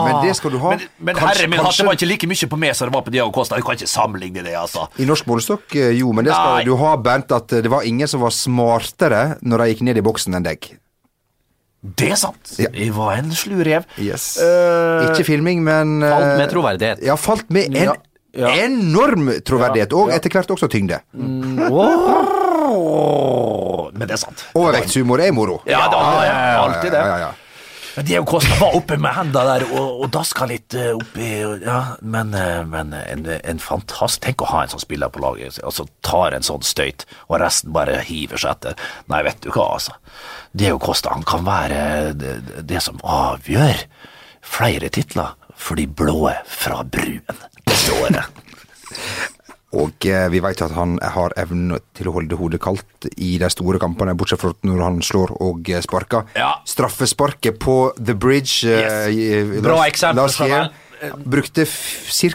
Men 0.07 0.21
det 0.25 0.35
skal 0.37 0.51
du 0.51 0.57
ha. 0.59 0.69
Men, 0.69 0.79
men 0.99 1.15
Kanskje- 1.15 1.27
herre 1.41 1.47
min 1.49 1.59
hatt, 1.59 1.65
kanskje- 1.67 1.83
det 1.83 1.85
var 1.89 1.95
ikke 1.99 2.07
like 2.07 2.27
mye 2.31 2.47
på 2.53 2.57
meg 2.57 2.75
som 2.75 2.87
det 2.87 2.93
var 2.95 3.01
på 3.03 3.11
Diago 3.11 3.31
Costa. 3.35 3.55
Du 3.57 3.61
kan 3.67 3.75
ikke 3.75 3.87
sammenligne 3.91 4.41
det, 4.43 4.53
altså. 4.55 4.87
I 4.99 5.03
norsk 5.05 5.25
målestokk, 5.27 5.75
eh, 5.75 5.91
jo, 5.99 6.13
men 6.13 6.23
det 6.25 6.33
skal 6.33 6.55
Nei. 6.55 6.63
du 6.63 6.75
ha, 6.77 6.95
Bernt, 6.95 7.31
at 7.31 7.51
eh, 7.51 7.61
det 7.61 7.69
var 7.69 7.81
ingen 7.83 8.07
som 8.07 8.21
var 8.21 8.29
smartere 8.31 9.37
når 9.43 9.57
de 9.57 9.73
gikk 9.75 9.81
ned 9.81 9.97
i 9.97 10.01
boksen 10.01 10.33
enn 10.35 10.43
deg. 10.43 10.69
Det 11.83 12.11
er 12.11 12.15
sant. 12.15 12.55
Ja. 12.57 12.69
Jeg 12.73 12.91
var 12.93 13.13
en 13.17 13.31
slu 13.31 13.61
rev. 13.63 13.83
Yes. 13.97 14.37
Uh, 14.41 15.11
Ikke 15.11 15.23
filming, 15.25 15.61
men 15.63 16.01
eh, 16.03 16.09
Falt 16.11 16.37
med 16.37 16.49
troverdighet. 16.51 17.03
Ja, 17.03 17.15
falt 17.15 17.49
med 17.49 17.67
en 17.75 17.83
Ja. 17.83 17.93
Ja. 18.35 18.47
enorm 18.65 19.27
troverdighet, 19.43 19.91
og 19.93 20.09
Ja. 20.09 20.15
etter 20.15 20.29
hvert 20.29 20.47
også 20.51 20.67
tyngde. 20.69 20.99
Åh, 21.71 23.28
Men 23.99 24.07
det 24.07 24.15
er 24.15 24.23
sant. 24.23 24.47
Overvektshumor 24.55 25.21
er 25.21 25.35
moro. 25.35 25.59
Ja, 25.67 25.85
det 25.91 25.99
er 25.99 26.57
alltid 26.63 26.91
det. 26.95 27.03
Ja, 27.03 27.13
ja, 27.17 27.29
ja. 27.29 27.35
Men 27.95 28.05
Diego 28.05 28.25
Costa 28.25 28.55
var 28.61 28.75
oppe 28.77 28.95
med 29.01 29.11
hendene 29.11 29.57
der 29.57 29.63
og, 29.73 30.03
og 30.05 30.11
daska 30.13 30.45
litt 30.47 30.75
eh, 30.77 30.93
oppi 30.95 31.25
ja, 31.65 31.79
Men, 31.99 32.29
eh, 32.37 32.61
men 32.63 32.93
en, 32.95 33.25
en 33.27 33.59
fantast 33.59 34.21
Tenk 34.23 34.43
å 34.45 34.49
ha 34.53 34.61
en 34.63 34.71
sånn 34.71 34.83
spiller 34.83 35.11
på 35.11 35.19
laget, 35.23 35.57
og 35.65 35.73
så 35.75 35.87
tar 36.05 36.37
en 36.37 36.45
sånn 36.45 36.63
støyt, 36.63 37.03
og 37.27 37.41
resten 37.41 37.73
bare 37.75 37.97
hiver 38.05 38.39
seg 38.39 38.53
etter. 38.55 38.85
Nei, 39.11 39.19
vet 39.27 39.41
du 39.43 39.49
hva, 39.51 39.65
altså. 39.75 39.97
Diego 40.55 40.79
Costa 40.79 41.11
han 41.11 41.25
kan 41.27 41.43
være 41.47 42.13
det, 42.15 42.37
det 42.69 42.79
som 42.85 43.01
avgjør 43.03 43.83
flere 44.45 44.91
titler 44.93 45.35
for 45.59 45.75
de 45.75 45.89
blå 45.89 46.31
fra 46.47 46.85
bruen 46.87 47.43
dette 47.67 47.99
året. 47.99 48.39
Og 49.77 50.05
eh, 50.09 50.25
vi 50.33 50.39
vet 50.41 50.61
at 50.65 50.71
han 50.73 50.95
har 51.13 51.33
evnen 51.37 51.75
til 51.93 52.07
å 52.09 52.13
holde 52.15 52.37
hodet 52.39 52.57
kaldt 52.63 53.05
i 53.21 53.35
de 53.37 53.49
store 53.53 53.77
kampene, 53.81 54.15
bortsett 54.17 54.41
fra 54.41 54.49
når 54.65 54.79
han 54.81 54.95
slår 55.05 55.35
og 55.45 55.69
eh, 55.69 55.81
sparker. 55.85 56.25
Ja. 56.35 56.55
Straffesparket 56.65 57.59
på 57.61 57.75
The 58.01 58.15
Bridge 58.17 58.65
eh, 58.65 59.11
Yes. 59.13 59.59
Bra 59.61 59.83
eksempel 59.85 60.31
fra 60.33 60.63
Brukte 61.21 61.63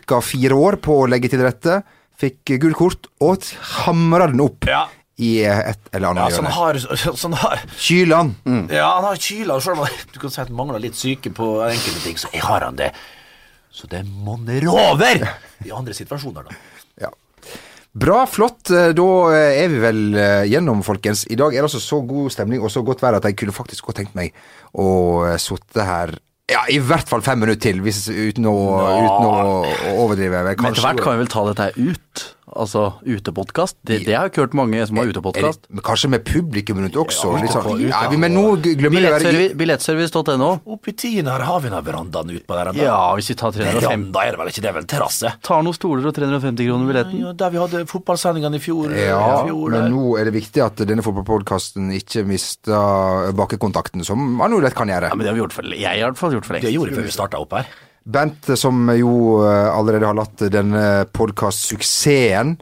ca. 0.07 0.21
fire 0.25 0.55
år 0.57 0.79
på 0.81 0.95
å 1.03 1.09
legge 1.11 1.29
til 1.29 1.43
rette. 1.45 1.81
Fikk 2.23 2.55
gult 2.63 2.79
kort 2.79 3.09
og 3.21 3.43
hamra 3.83 4.29
den 4.31 4.41
opp 4.41 4.65
Ja. 4.71 4.85
i 5.19 5.43
et 5.45 5.91
eller 5.93 6.07
Ja, 6.07 6.13
annet 6.15 6.37
sånn 6.39 6.47
hjørne. 6.47 6.55
har, 6.55 7.17
sånn 7.25 7.35
har 7.43 7.65
Kylan. 7.77 8.31
Mm. 8.47 8.63
Ja, 8.73 8.93
han 8.95 9.05
har 9.11 9.19
kyla, 9.21 9.59
selv 9.61 9.83
om 9.83 9.99
du 10.15 10.21
kan 10.23 10.31
si 10.31 10.41
at 10.41 10.49
han 10.49 10.57
mangler 10.57 10.81
litt 10.81 10.95
syke 10.97 11.35
på 11.35 11.51
enkelte 11.67 12.05
ting, 12.07 12.17
så 12.23 12.31
jeg 12.33 12.47
har 12.47 12.63
han 12.69 12.79
det. 12.79 12.93
Så 13.75 13.91
det 13.91 14.05
monner 14.07 14.65
over 14.71 15.27
i 15.67 15.75
andre 15.75 15.93
situasjoner, 15.99 16.47
da. 16.47 16.57
Ja. 17.03 17.11
Bra, 17.95 18.25
flott. 18.27 18.71
Eh, 18.75 18.91
Da 18.97 19.09
eh, 19.31 19.63
er 19.63 19.71
vi 19.71 19.81
vel 19.83 20.03
eh, 20.19 20.45
gjennom, 20.51 20.83
folkens. 20.87 21.25
I 21.31 21.39
dag 21.39 21.55
er 21.55 21.63
det 21.63 21.69
altså 21.69 21.83
så 21.83 22.01
god 22.03 22.33
stemning 22.35 22.63
og 22.65 22.73
så 22.75 22.83
godt 22.87 23.05
vær 23.05 23.21
at 23.21 23.29
jeg 23.29 23.39
kunne 23.39 23.55
faktisk 23.55 23.87
godt 23.87 24.03
tenkt 24.03 24.17
meg 24.19 24.35
å 24.75 25.23
sitte 25.39 25.87
her 25.87 26.17
ja, 26.51 26.61
i 26.69 26.77
hvert 26.77 27.09
fall 27.09 27.23
fem 27.25 27.39
minutter 27.41 27.71
til, 27.71 27.79
hvis, 27.81 28.03
uten, 28.11 28.45
å, 28.51 28.57
uten 28.77 29.25
å, 29.25 29.31
overdrive. 29.33 29.95
overdrive. 30.03 30.43
Men 30.61 30.75
etter 30.75 30.85
hvert 30.85 31.01
kan 31.01 31.15
vi 31.15 31.23
vel 31.23 31.31
ta 31.33 31.45
dette 31.49 31.69
ut? 31.79 32.25
Altså 32.55 32.95
utepodkast? 33.05 33.77
Det, 33.85 34.05
det 34.07 34.15
har 34.15 34.29
jeg 34.29 34.33
ikke 34.35 34.43
hørt 34.45 34.55
mange 34.55 34.87
som 34.87 34.97
har 35.01 35.09
utepodkast. 35.11 35.67
Kanskje 35.83 36.09
med 36.13 36.25
publikum 36.25 36.79
rundt 36.85 36.95
også. 36.95 37.33
Ja, 37.35 37.49
sånn. 37.51 37.81
ute- 37.81 37.89
ja, 37.91 38.09
vi- 38.11 38.17
men 38.17 38.33
nå 38.35 38.45
glemmer 38.63 39.01
vi 39.01 39.09
å 39.09 39.15
være 39.19 39.55
Billettservice.no. 39.59 40.51
Oppi 40.67 40.93
tiden 40.95 41.27
her 41.31 41.41
har 41.41 41.61
vi 41.61 41.69
den 41.69 41.85
verandaen 41.85 42.31
ut 42.31 42.47
på 42.47 42.55
der. 42.55 42.71
enda. 42.71 42.83
Ja, 42.83 43.15
hvis 43.17 43.29
vi 43.29 43.35
tar 43.35 43.51
350 43.53 44.13
Da 44.13 44.21
er 44.25 44.31
det 44.33 44.39
vel 44.39 44.49
ikke, 44.49 44.63
det 44.63 44.71
er 44.71 44.77
vel 44.79 44.87
terrasse? 44.87 45.33
Tar 45.43 45.63
noen 45.63 45.75
stoler 45.75 46.07
og 46.07 46.15
350 46.15 46.67
kroner 46.69 46.87
billetten. 46.93 47.21
Ja, 47.21 47.33
der 47.33 47.51
vi 47.51 47.59
hadde 47.59 47.85
fotballsendingene 47.91 48.55
i 48.57 48.63
fjor. 48.63 48.95
Ja, 48.95 49.43
i 49.45 49.49
fjor 49.49 49.71
men 49.71 49.91
nå 49.93 50.19
er 50.21 50.25
det 50.31 50.35
viktig 50.35 50.63
at 50.65 50.77
denne 50.87 51.03
fotballpodkasten 51.03 51.91
ikke 51.93 52.25
mister 52.27 53.33
bakkekontakten, 53.35 54.05
som 54.05 54.19
man 54.37 54.51
jo 54.53 54.61
lett 54.61 54.75
kan 54.75 54.89
gjøre. 54.89 55.11
Ja, 55.11 55.15
men 55.15 55.25
det 55.27 55.33
har 55.33 55.35
vi 55.35 55.43
gjort 55.43 55.53
for 55.53 55.63
Jeg 55.75 55.87
har 55.87 55.97
i 55.97 56.13
hvert 56.13 56.17
fall 56.21 56.33
gjort 56.39 56.47
for 56.47 56.55
Det 56.61 56.73
gjorde 56.73 56.91
vi 56.91 56.97
før 57.01 57.09
vi 57.09 57.15
starta 57.19 57.41
opp 57.41 57.53
her. 57.59 57.67
Bent, 58.05 58.51
som 58.61 58.89
jo 58.93 59.43
eh, 59.47 59.69
allerede 59.73 60.09
har 60.09 60.17
latt 60.19 60.47
denne 60.53 61.05
podkast-suksessen 61.17 62.59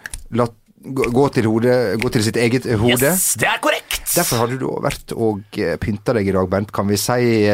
gå 0.83 1.25
til, 1.35 1.47
hodet, 1.47 1.77
gå 2.03 2.11
til 2.13 2.25
sitt 2.27 2.39
eget 2.41 2.67
hode. 2.81 2.99
Yes, 2.99 3.35
det 3.39 3.49
er 3.51 3.61
korrekt! 3.63 4.03
Derfor 4.13 4.43
har 4.43 4.51
du 4.51 4.67
vært 4.83 5.15
og 5.15 5.59
eh, 5.61 5.77
pynta 5.81 6.15
deg 6.17 6.29
i 6.29 6.35
dag, 6.35 6.49
Bent. 6.51 6.73
Kan 6.75 6.91
vi 6.91 6.99
si 7.01 7.47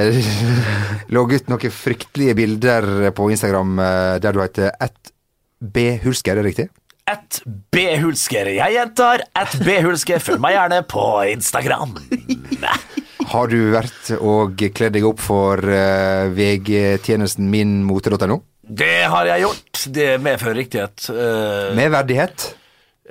logget 1.14 1.46
ut 1.46 1.52
noen 1.52 1.74
fryktelige 1.74 2.36
bilder 2.38 2.88
på 3.16 3.30
Instagram 3.34 3.78
eh, 3.84 4.16
der 4.24 4.36
du 4.36 4.42
heter 4.42 4.72
at 4.72 5.12
bhulsker, 5.58 6.32
er 6.32 6.42
det 6.42 6.48
riktig? 6.52 6.68
Et 7.08 7.40
B-hulsker. 7.72 8.50
Jeg 8.58 8.74
gjentar 8.74 9.24
et 9.38 9.54
B-hulsker. 9.64 10.20
Følg 10.20 10.42
meg 10.44 10.56
gjerne 10.58 10.82
på 10.88 11.04
Instagram. 11.32 11.96
Har 13.28 13.48
du 13.52 13.58
vært 13.72 14.12
og 14.18 14.60
kledd 14.76 14.96
deg 14.96 15.06
opp 15.08 15.22
for 15.24 15.60
uh, 15.60 16.28
VG-tjenesten 16.36 17.48
minmote.no? 17.52 18.42
Det 18.68 19.08
har 19.08 19.28
jeg 19.32 19.46
gjort. 19.46 19.82
Det 19.96 20.08
medfører 20.20 20.60
riktighet. 20.62 21.08
Uh, 21.08 21.76
Med 21.78 21.92
verdighet? 21.96 22.50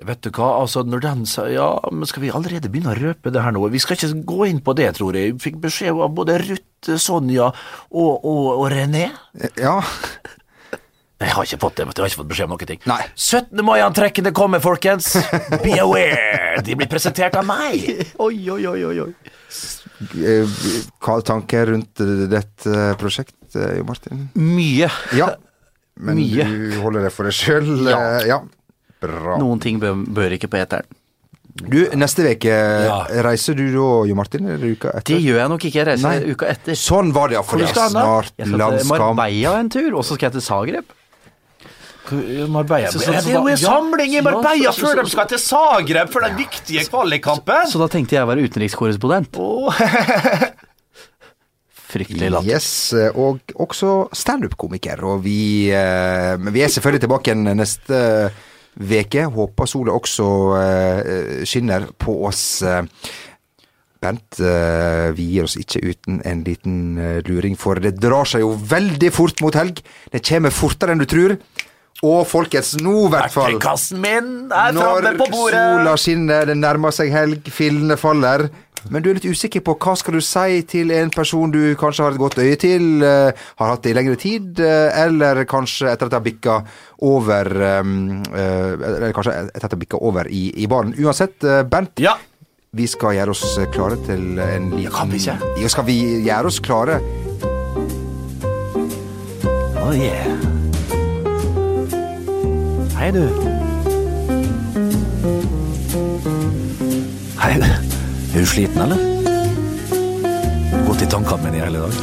Vet 0.05 0.21
du 0.21 0.29
hva, 0.29 0.51
altså 0.61 0.83
når 0.85 1.01
den 1.01 1.23
sa 1.25 1.47
Ja, 1.49 1.71
men 1.89 2.05
skal 2.05 2.21
vi 2.21 2.29
allerede 2.29 2.69
begynne 2.69 2.93
å 2.93 2.99
røpe 2.99 3.31
det 3.33 3.41
her 3.41 3.55
nå? 3.55 3.63
Vi 3.73 3.81
skal 3.81 3.97
ikke 3.97 4.21
gå 4.29 4.49
inn 4.51 4.61
på 4.61 4.75
det, 4.77 4.91
tror 4.99 5.17
jeg. 5.17 5.39
Fikk 5.41 5.57
beskjed 5.63 5.97
av 5.97 6.13
både 6.13 6.37
Ruth, 6.43 6.91
Sonja 7.01 7.49
og, 7.49 8.11
og, 8.13 8.43
og 8.59 8.67
René. 8.73 9.07
Ja. 9.57 9.79
Jeg 11.17 11.33
har 11.33 11.47
ikke 11.47 11.57
fått 11.63 11.79
det, 11.79 11.85
vet 11.89 11.95
du. 11.97 12.01
Jeg 12.01 12.05
har 12.05 12.11
ikke 12.11 12.19
fått 12.21 12.29
beskjed 12.29 12.45
om 12.45 12.51
noen 12.53 12.69
ting. 12.69 12.81
Nei. 12.85 12.99
17. 13.17 13.61
mai-antrekkene 13.65 14.31
kommer, 14.37 14.61
folkens. 14.61 15.07
Be 15.63 15.73
aware. 15.81 16.59
De 16.67 16.75
blir 16.77 16.89
presentert 16.91 17.33
av 17.39 17.47
meg. 17.47 17.87
Oi, 18.25 18.35
oi, 18.53 18.59
oi, 18.69 18.83
oi, 18.91 18.99
oi. 19.07 19.09
Eh, 20.21 20.59
Hva 21.01 21.15
er 21.17 21.25
tanker 21.25 21.71
rundt 21.71 22.03
dette 22.29 22.83
prosjektet, 23.01 23.57
Jo 23.79 23.87
Martin? 23.87 24.27
Mye. 24.37 24.91
Ja. 25.17 25.31
Men 26.05 26.19
Mye. 26.21 26.45
du 26.45 26.77
holder 26.83 27.07
det 27.07 27.11
for 27.15 27.25
deg 27.25 27.33
sjøl? 27.33 27.71
Ja. 27.89 27.97
ja. 28.27 28.37
Bra. 29.01 29.39
Noen 29.41 29.61
ting 29.61 29.81
bør, 29.81 29.97
bør 30.13 30.35
ikke 30.37 30.49
på 30.53 30.59
eteren. 30.61 30.85
Du, 31.57 31.79
neste 31.97 32.21
uke 32.27 32.53
Ja. 32.53 32.99
reiser 33.25 33.55
du 33.57 33.63
da, 33.73 33.87
Jo 34.05 34.13
Martin? 34.19 34.45
Eller 34.45 34.75
uka 34.77 34.91
etter? 34.93 35.15
Det 35.15 35.23
gjør 35.25 35.39
jeg 35.41 35.49
nok 35.55 35.63
ikke. 35.65 35.79
Jeg 35.81 35.87
reiser 35.89 36.11
Nei. 36.21 36.35
uka 36.37 36.51
etter. 36.53 36.77
Sånn 36.77 37.09
var 37.15 37.31
det, 37.31 37.39
ja. 37.39 37.41
For 37.41 37.57
er 37.65 37.73
da? 37.73 37.87
snart 37.89 38.29
Jeg 38.37 38.45
skal 38.45 38.51
til 38.53 38.61
landskamp. 38.61 39.17
Marbella 39.17 39.55
en 39.63 39.71
tur, 39.73 39.89
og 39.97 40.05
så 40.05 40.13
skal 40.19 40.29
jeg 40.29 40.37
til 40.37 40.45
Zagreb. 40.45 40.93
Marbella. 42.11 42.91
Så- 42.91 42.99
så- 42.99 43.11
det 43.11 43.25
er 43.25 43.31
jo 43.33 43.41
så- 43.43 43.47
en 43.49 43.57
samling 43.57 44.09
i 44.11 44.15
ja, 44.15 44.21
Marbella 44.21 44.71
så- 44.71 44.79
så- 44.79 44.85
før 44.87 44.95
så- 44.95 45.03
de 45.03 45.09
skal 45.09 45.27
til 45.27 45.39
Zagreb 45.39 46.09
for 46.11 46.21
den 46.21 46.37
viktige 46.37 46.85
kvalikkampen. 46.89 47.67
Så 47.71 47.79
da 47.79 47.87
tenkte 47.87 48.11
jeg 48.15 48.23
å 48.23 48.27
være 48.27 48.47
utenrikskorrespondent. 48.47 49.31
Fryktelig 51.87 52.29
latter. 52.33 52.49
Yes, 52.51 52.67
eh, 52.93 53.11
og 53.15 53.39
også 53.63 54.09
standup-komiker. 54.15 54.99
Og 55.07 55.21
vi, 55.23 55.69
eh, 55.71 56.35
vi 56.51 56.61
er 56.65 56.67
selvfølgelig 56.73 57.05
tilbake 57.05 57.31
igjen 57.31 57.47
neste 57.55 58.01
veke. 58.77 59.23
Håper 59.31 59.65
sola 59.71 59.95
også 59.95 60.27
eh, 60.59 61.45
skinner 61.47 61.87
på 61.97 62.17
oss. 62.27 62.61
eh. 62.61 62.81
Bent, 64.03 64.37
eh, 64.45 65.07
vi 65.17 65.23
gir 65.31 65.47
oss 65.47 65.55
ikke 65.57 65.79
uten 65.81 66.19
en 66.27 66.43
liten 66.45 66.75
eh, 67.01 67.21
luring, 67.25 67.55
for 67.57 67.79
det 67.81 67.95
drar 67.99 68.25
seg 68.29 68.41
jo 68.43 68.51
veldig 68.53 69.09
fort 69.15 69.41
mot 69.41 69.55
helg. 69.57 69.79
Det 70.13 70.21
kommer 70.27 70.51
fortere 70.53 70.91
enn 70.93 70.99
du 71.01 71.07
tror. 71.09 71.37
Og 72.05 72.27
folkets 72.29 72.75
nå 72.77 73.07
i 73.07 73.09
hvert 73.15 73.33
fall 73.33 73.55
Verktøykassen 73.55 73.97
min 74.03 74.27
er 74.53 74.71
Når 74.75 75.01
framme 75.01 75.17
på 75.17 75.27
bordet. 75.33 75.57
sola 75.57 75.95
skinner, 75.97 76.45
det 76.45 76.57
nærmer 76.59 76.93
seg 76.93 77.09
helg, 77.11 77.47
fillene 77.49 77.97
faller. 77.97 78.49
Men 78.93 79.01
du 79.03 79.09
er 79.09 79.17
litt 79.17 79.25
usikker 79.25 79.63
på 79.65 79.73
hva 79.81 79.95
skal 79.97 80.13
du 80.13 80.21
si 80.23 80.61
til 80.69 80.91
en 80.95 81.09
person 81.11 81.49
du 81.51 81.73
kanskje 81.75 82.03
har 82.05 82.13
et 82.13 82.19
godt 82.21 82.37
øye 82.39 82.55
til, 82.61 83.01
eh, 83.03 83.31
har 83.57 83.71
hatt 83.73 83.81
det 83.83 83.91
i 83.91 83.95
lengre 83.97 84.15
tid, 84.21 84.59
eh, 84.61 84.93
eller 85.07 85.41
kanskje 85.49 85.89
etter 85.91 86.05
at 86.05 86.11
det 86.13 86.19
har 86.19 86.23
bikka 86.27 86.55
over 87.01 87.49
eh, 87.61 87.81
eh, 87.81 88.71
Eller 88.77 89.11
kanskje 89.17 89.33
etter 89.49 89.65
at 89.65 89.71
det 89.71 89.75
har 89.75 89.81
bikka 89.81 89.97
over 89.99 90.29
i, 90.29 90.53
i 90.63 90.67
baren. 90.67 90.93
Uansett, 91.01 91.39
Bernt, 91.67 91.97
Ja. 91.99 92.13
vi 92.77 92.85
skal 92.87 93.15
gjøre 93.17 93.29
oss 93.33 93.57
klare 93.73 93.97
til 94.05 94.37
en 94.39 94.69
liten 94.77 94.93
kan 94.93 95.09
vi 95.09 95.17
ikke? 95.17 95.39
Ja, 95.59 95.67
skal 95.67 95.83
vi 95.89 95.97
gjøre 96.23 96.45
oss 96.45 96.59
klare? 96.59 97.01
Oh 99.81 99.91
yeah. 99.97 100.56
Hei, 102.97 103.11
du. 103.11 103.29
Hei. 107.37 107.59
Er 108.33 108.39
du 108.39 108.45
sliten, 108.45 108.81
eller? 108.81 108.97
Gått 110.87 111.01
i 111.01 111.05
tankene 111.05 111.43
mine 111.43 111.57
i 111.57 111.61
hele 111.61 111.79
dag. 111.85 111.93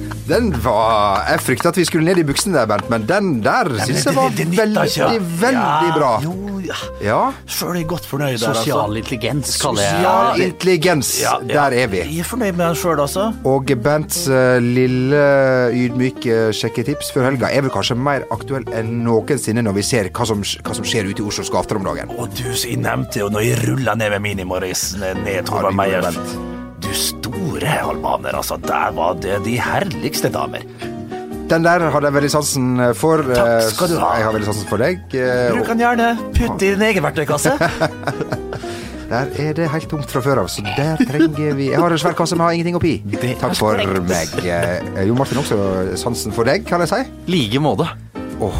Den 0.26 0.48
var 0.64 1.22
Jeg 1.30 1.40
frykta 1.44 1.68
at 1.70 1.76
vi 1.78 1.84
skulle 1.86 2.04
ned 2.08 2.18
i 2.18 2.24
buksene 2.26 2.56
der, 2.56 2.66
Bernt, 2.66 2.88
men 2.90 3.04
den 3.06 3.28
der 3.44 3.68
syns 3.84 4.04
jeg 4.08 4.14
var 4.16 4.28
Det- 4.30 4.38
det- 4.38 4.50
det 4.50 4.58
veldig, 4.58 4.84
ikke. 4.90 5.20
veldig 5.40 5.52
ja, 5.86 5.92
bra. 5.96 6.20
Jo, 6.24 6.32
ja. 6.66 6.74
Ja. 7.02 7.32
Sjøl 7.46 7.70
er 7.70 7.74
jeg 7.78 7.86
godt 7.86 8.06
fornøyd 8.06 8.38
der, 8.40 8.48
altså. 8.48 8.54
Sosial 8.64 8.96
intelligens 8.96 9.52
kaller 9.62 9.82
jeg 9.82 9.92
Sosial 9.92 10.40
intelligens, 10.48 11.20
Ja, 11.22 11.34
ja. 11.46 11.54
der 11.70 11.76
er 11.82 11.86
vi. 11.86 11.96
Jeg 11.98 12.18
er 12.18 12.24
fornøyd 12.24 12.56
med 12.56 12.66
den 12.66 12.74
sjøl, 12.74 13.00
altså. 13.00 13.32
Og 13.44 13.66
Bents 13.84 14.26
uh, 14.28 14.58
lille 14.58 15.22
ydmyke 15.72 16.50
sjekketips 16.52 17.12
før 17.14 17.30
helga 17.30 17.46
er 17.52 17.60
vel 17.62 17.70
kanskje 17.70 17.94
mer 17.96 18.26
aktuell 18.32 18.64
enn 18.74 19.04
noensinne 19.04 19.62
når 19.62 19.74
vi 19.78 19.82
ser 19.82 20.10
hva 20.10 20.26
som, 20.26 20.42
hva 20.42 20.74
som 20.74 20.84
skjer 20.84 21.06
ute 21.10 21.22
i 21.22 21.26
Oslos 21.26 21.50
gater 21.50 21.76
om 21.76 21.84
dagen. 21.84 22.10
Og 22.18 22.34
du, 22.34 22.42
jeg 22.50 22.78
nevnte 22.82 23.22
jo 23.22 23.28
når 23.30 23.40
jeg 23.46 23.68
rulla 23.68 23.94
ned 23.94 24.10
med 24.18 24.22
Mini-Morris 24.26 24.96
ned 24.98 25.22
ned 25.22 25.34
Ja, 25.36 25.42
Torvald 25.42 25.76
Meyer. 25.76 26.55
Du 26.82 26.88
store 26.96 27.78
albaner, 27.86 28.36
altså. 28.36 28.58
Der 28.62 28.90
var 28.96 29.14
det 29.22 29.40
de 29.46 29.56
herligste 29.60 30.28
damer. 30.34 30.64
Den 31.46 31.62
der 31.62 31.84
hadde 31.94 32.08
jeg 32.08 32.14
veldig 32.16 32.30
sansen 32.32 32.80
for. 32.98 33.22
Takk 33.22 33.50
eh, 33.62 33.68
skal 33.70 33.92
du 33.92 33.98
ha. 34.02 34.08
Jeg 34.18 34.26
har 34.26 34.32
veldig 34.34 34.48
sansen 34.50 34.66
for 34.70 34.82
deg. 34.82 35.04
Bruk 35.12 35.60
Du 35.60 35.68
kan 35.68 35.78
gjerne 35.84 36.08
putte 36.34 36.66
i 36.66 36.72
din 36.74 36.82
egen 36.88 37.06
verktøykasse. 37.06 37.54
Der 39.06 39.28
er 39.38 39.52
det 39.54 39.68
helt 39.70 39.86
tomt 39.86 40.10
fra 40.10 40.18
før 40.18 40.40
av, 40.42 40.48
så 40.50 40.64
der 40.66 40.96
trenger 40.98 41.52
vi 41.54 41.68
Jeg 41.68 41.78
har 41.78 41.92
en 41.94 42.00
svær 42.02 42.16
kasse, 42.18 42.34
men 42.34 42.42
har 42.42 42.56
ingenting 42.56 42.74
oppi. 42.74 42.96
Det 43.06 43.36
Takk 43.38 43.52
for 43.54 43.78
korrekt. 43.78 44.08
meg. 44.10 44.32
Eh, 44.50 45.04
Jo 45.06 45.14
Martin, 45.14 45.38
også 45.38 45.58
sansen 46.02 46.34
for 46.34 46.42
deg, 46.48 46.64
kan 46.66 46.82
jeg 46.82 46.90
si. 46.90 46.98
like 47.30 47.60
måte. 47.62 47.86
Åh, 48.42 48.58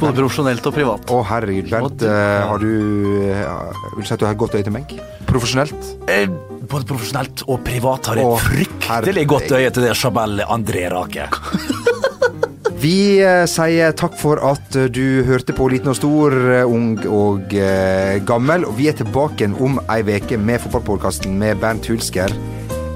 Både 0.00 0.16
profesjonelt 0.24 0.64
og 0.66 0.74
privat. 0.74 1.04
Å, 1.12 1.18
herregud, 1.28 1.68
Bernt. 1.70 2.02
eh, 2.08 2.40
Har 2.48 2.58
du 2.64 2.70
Vil 2.72 4.00
du 4.00 4.08
si 4.08 4.14
at 4.16 4.20
du 4.20 4.24
har 4.24 4.32
et 4.32 4.40
godt 4.40 4.56
øye 4.56 4.64
til 4.64 4.72
meg? 4.72 4.96
Profesjonelt? 5.34 5.88
Eh, 6.08 6.28
Både 6.64 6.86
profesjonelt 6.88 7.42
og 7.50 7.60
privat 7.66 8.06
har 8.08 8.20
jeg 8.22 8.44
fryktelig 8.46 9.26
godt 9.28 9.52
øye 9.52 9.72
til 9.74 9.84
det 9.84 9.96
Jabel 9.98 10.40
André 10.46 10.86
Rake. 10.92 11.26
Vi 12.84 13.16
eh, 13.24 13.46
sier 13.48 13.94
takk 13.96 14.16
for 14.20 14.40
at 14.44 14.76
eh, 14.76 14.90
du 14.92 15.24
hørte 15.24 15.54
på 15.56 15.70
Liten 15.72 15.88
og 15.92 15.96
stor, 15.96 16.34
eh, 16.52 16.68
ung 16.68 16.98
og 17.08 17.54
eh, 17.56 18.18
gammel. 18.28 18.66
Og 18.68 18.76
vi 18.76 18.90
er 18.90 18.98
tilbake 18.98 19.48
om 19.64 19.78
ei 19.88 20.02
uke 20.04 20.36
med 20.36 20.60
fotballpodkasten 20.60 21.38
med 21.40 21.62
Bernt 21.62 21.88
Hulsker. 21.88 22.34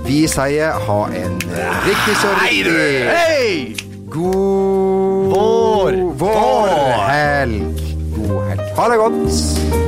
Vi 0.04 0.22
sier 0.28 0.76
ha 0.88 1.00
en 1.08 1.40
riktig 1.86 2.16
så 2.20 2.32
riktig 2.44 3.88
god 4.12 5.32
Vår! 5.32 5.98
Vår 6.20 6.72
helg. 7.08 7.84
God 8.16 8.40
helg. 8.48 8.64
Ha 8.76 8.88
det 8.92 9.02
godt. 9.02 9.87